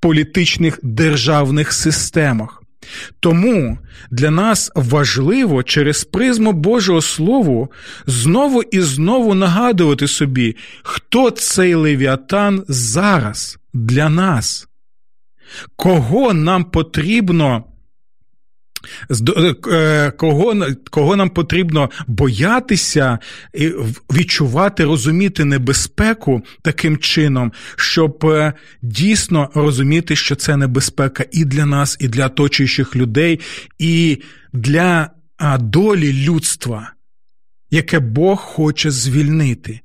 політичних 0.00 0.78
державних 0.82 1.72
системах. 1.72 2.62
Тому 3.20 3.78
для 4.10 4.30
нас 4.30 4.72
важливо 4.74 5.62
через 5.62 6.04
призму 6.04 6.52
Божого 6.52 7.02
Слову 7.02 7.72
знову 8.06 8.62
і 8.62 8.80
знову 8.80 9.34
нагадувати 9.34 10.08
собі, 10.08 10.56
хто 10.82 11.30
цей 11.30 11.74
левіатан 11.74 12.64
зараз 12.68 13.58
для 13.74 14.08
нас 14.08 14.67
кого 15.76 16.34
нам 16.34 16.64
потрібно. 16.64 17.64
Е, 19.36 19.54
е, 19.72 20.10
кого 20.10 20.66
кого 20.90 21.16
нам 21.16 21.30
потрібно 21.30 21.90
боятися, 22.06 23.18
відчувати, 24.12 24.84
розуміти 24.84 25.44
небезпеку 25.44 26.42
таким 26.62 26.98
чином, 26.98 27.52
щоб 27.76 28.24
е, 28.24 28.52
дійсно 28.82 29.50
розуміти, 29.54 30.16
що 30.16 30.34
це 30.34 30.56
небезпека 30.56 31.24
і 31.32 31.44
для 31.44 31.66
нас, 31.66 31.96
і 32.00 32.08
для 32.08 32.26
оточуючих 32.26 32.96
людей, 32.96 33.40
і 33.78 34.22
для 34.52 35.10
долі 35.60 36.12
людства, 36.12 36.92
яке 37.70 37.98
Бог 38.00 38.38
хоче 38.38 38.90
звільнити. 38.90 39.80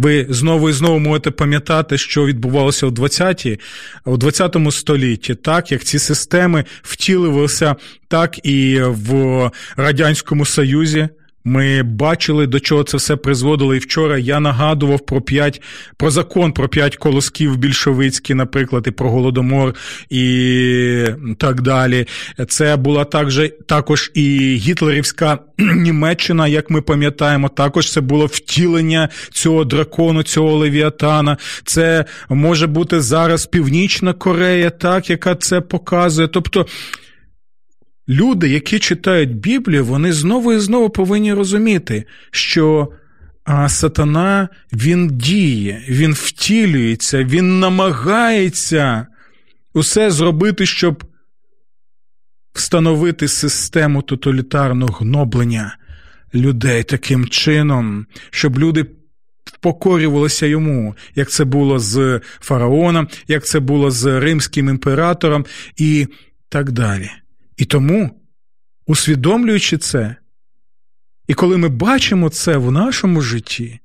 Ви 0.00 0.26
знову 0.28 0.70
і 0.70 0.72
знову 0.72 0.98
можете 0.98 1.30
пам'ятати, 1.30 1.98
що 1.98 2.26
відбувалося 2.26 2.86
у 2.86 2.90
20-ті, 2.90 3.60
у 4.04 4.16
20 4.16 4.56
столітті, 4.70 5.34
так 5.34 5.72
як 5.72 5.84
ці 5.84 5.98
системи 5.98 6.64
втілилися 6.82 7.76
так 8.08 8.46
і 8.46 8.80
в 8.82 9.50
Радянському 9.76 10.44
Союзі. 10.44 11.08
Ми 11.50 11.82
бачили, 11.82 12.46
до 12.46 12.60
чого 12.60 12.82
це 12.82 12.96
все 12.96 13.16
призводило. 13.16 13.74
І 13.74 13.78
вчора 13.78 14.18
я 14.18 14.40
нагадував 14.40 15.00
про 15.00 15.20
п'ять 15.20 15.62
про 15.96 16.10
закон 16.10 16.52
про 16.52 16.68
п'ять 16.68 16.96
колосків 16.96 17.56
більшовицькі, 17.56 18.34
наприклад, 18.34 18.84
і 18.86 18.90
про 18.90 19.10
голодомор 19.10 19.74
і 20.10 21.04
так 21.38 21.62
далі. 21.62 22.06
Це 22.48 22.76
була 22.76 23.04
також, 23.04 23.40
також 23.66 24.10
і 24.14 24.56
гітлерівська 24.56 25.38
Німеччина, 25.58 26.48
як 26.48 26.70
ми 26.70 26.80
пам'ятаємо. 26.80 27.48
Також 27.48 27.92
це 27.92 28.00
було 28.00 28.26
втілення 28.26 29.08
цього 29.30 29.64
дракону, 29.64 30.22
цього 30.22 30.56
левіатана. 30.56 31.36
Це 31.64 32.04
може 32.28 32.66
бути 32.66 33.00
зараз 33.00 33.46
Північна 33.46 34.12
Корея, 34.12 34.70
так 34.70 35.10
яка 35.10 35.34
це 35.34 35.60
показує. 35.60 36.28
Тобто 36.28 36.66
люди, 38.10 38.48
які 38.48 38.78
читають 38.78 39.36
Біблію, 39.36 39.84
вони 39.84 40.12
знову 40.12 40.52
і 40.52 40.58
знову 40.58 40.90
повинні 40.90 41.32
розуміти, 41.32 42.04
що 42.30 42.88
а 43.44 43.68
сатана 43.68 44.48
він 44.72 45.08
діє, 45.08 45.84
він 45.88 46.12
втілюється, 46.12 47.24
він 47.24 47.60
намагається 47.60 49.06
усе 49.74 50.10
зробити, 50.10 50.66
щоб 50.66 51.04
встановити 52.52 53.28
систему 53.28 54.02
тоталітарного 54.02 54.92
гноблення 54.92 55.76
людей 56.34 56.82
таким 56.82 57.28
чином, 57.28 58.06
щоб 58.30 58.58
люди. 58.58 58.86
Впокорювалися 59.44 60.46
йому, 60.46 60.94
як 61.14 61.30
це 61.30 61.44
було 61.44 61.78
з 61.78 62.20
фараоном, 62.40 63.08
як 63.28 63.46
це 63.46 63.60
було 63.60 63.90
з 63.90 64.20
римським 64.20 64.68
імператором 64.68 65.46
і 65.76 66.06
так 66.48 66.72
далі. 66.72 67.10
І 67.60 67.64
тому, 67.64 68.10
усвідомлюючи 68.86 69.78
це, 69.78 70.16
і 71.28 71.34
коли 71.34 71.56
ми 71.56 71.68
бачимо 71.68 72.28
це 72.28 72.56
в 72.56 72.70
нашому 72.70 73.20
житті, 73.20 73.78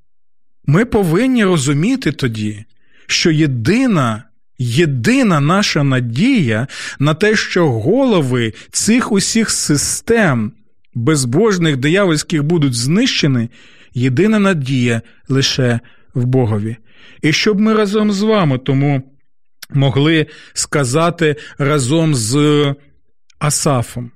ми 0.66 0.84
повинні 0.84 1.44
розуміти 1.44 2.12
тоді, 2.12 2.64
що 3.06 3.30
єдина, 3.30 4.24
єдина 4.58 5.40
наша 5.40 5.82
надія 5.82 6.66
на 6.98 7.14
те, 7.14 7.36
що 7.36 7.70
голови 7.70 8.52
цих 8.70 9.12
усіх 9.12 9.50
систем 9.50 10.52
безбожних 10.94 11.76
диявольських 11.76 12.42
будуть 12.42 12.74
знищені, 12.74 13.48
єдина 13.94 14.38
надія 14.38 15.02
лише 15.28 15.80
в 16.14 16.24
Богові. 16.24 16.76
І 17.22 17.32
щоб 17.32 17.60
ми 17.60 17.74
разом 17.74 18.12
з 18.12 18.22
вами 18.22 18.58
тому 18.58 19.02
могли 19.70 20.26
сказати 20.54 21.36
разом 21.58 22.14
з 22.14 22.74
Асафом. 23.38 24.10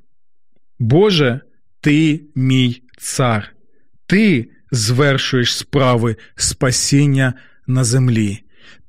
Боже, 0.78 1.40
ти 1.80 2.20
мій 2.34 2.82
цар, 2.98 3.52
ти 4.06 4.50
звершуєш 4.70 5.56
справи 5.56 6.16
спасіння 6.36 7.34
на 7.66 7.84
землі. 7.84 8.40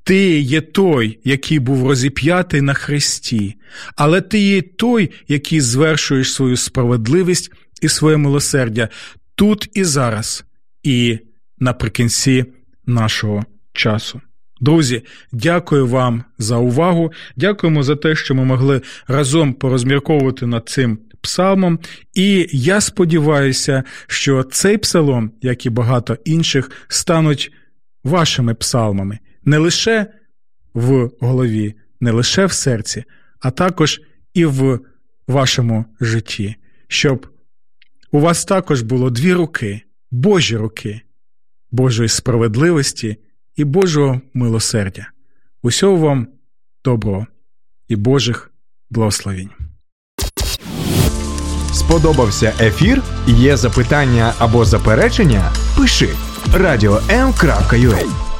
Ти 0.04 0.40
є 0.40 0.60
той, 0.60 1.18
який 1.24 1.58
був 1.58 1.88
розіп'ятий 1.88 2.60
на 2.60 2.74
хресті, 2.74 3.54
але 3.96 4.20
ти 4.20 4.38
є 4.38 4.62
той, 4.62 5.10
який 5.28 5.60
звершуєш 5.60 6.32
свою 6.32 6.56
справедливість 6.56 7.52
і 7.82 7.88
своє 7.88 8.16
милосердя 8.16 8.88
тут 9.34 9.70
і 9.74 9.84
зараз, 9.84 10.44
і 10.82 11.18
наприкінці 11.58 12.44
нашого 12.86 13.44
часу. 13.72 14.20
Друзі, 14.62 15.02
дякую 15.32 15.86
вам 15.86 16.24
за 16.38 16.56
увагу. 16.56 17.12
Дякуємо 17.36 17.82
за 17.82 17.96
те, 17.96 18.14
що 18.14 18.34
ми 18.34 18.44
могли 18.44 18.82
разом 19.06 19.54
порозмірковувати 19.54 20.46
над 20.46 20.68
цим 20.68 20.98
псалмом, 21.20 21.78
і 22.14 22.48
я 22.52 22.80
сподіваюся, 22.80 23.84
що 24.06 24.42
цей 24.42 24.78
псалом, 24.78 25.32
як 25.42 25.66
і 25.66 25.70
багато 25.70 26.18
інших, 26.24 26.70
стануть 26.88 27.52
вашими 28.04 28.54
псалмами. 28.54 29.18
Не 29.44 29.58
лише 29.58 30.06
в 30.74 31.10
голові, 31.20 31.74
не 32.00 32.10
лише 32.10 32.46
в 32.46 32.52
серці, 32.52 33.04
а 33.40 33.50
також 33.50 34.00
і 34.34 34.44
в 34.44 34.80
вашому 35.28 35.84
житті, 36.00 36.56
щоб 36.88 37.26
у 38.12 38.20
вас 38.20 38.44
також 38.44 38.82
було 38.82 39.10
дві 39.10 39.32
руки, 39.32 39.82
Божі 40.10 40.56
руки, 40.56 41.00
Божої 41.70 42.08
справедливості 42.08 43.16
і 43.56 43.64
Божого 43.64 44.20
милосердя. 44.34 45.06
Усього 45.62 45.96
вам 45.96 46.26
доброго 46.84 47.26
і 47.88 47.96
Божих 47.96 48.52
благословень. 48.90 49.50
Сподобався 51.72 52.54
ефір? 52.60 53.02
Є 53.26 53.56
запитання 53.56 54.34
або 54.38 54.64
заперечення? 54.64 55.52
Пиши 55.76 56.08
радіом.ua 56.54 58.31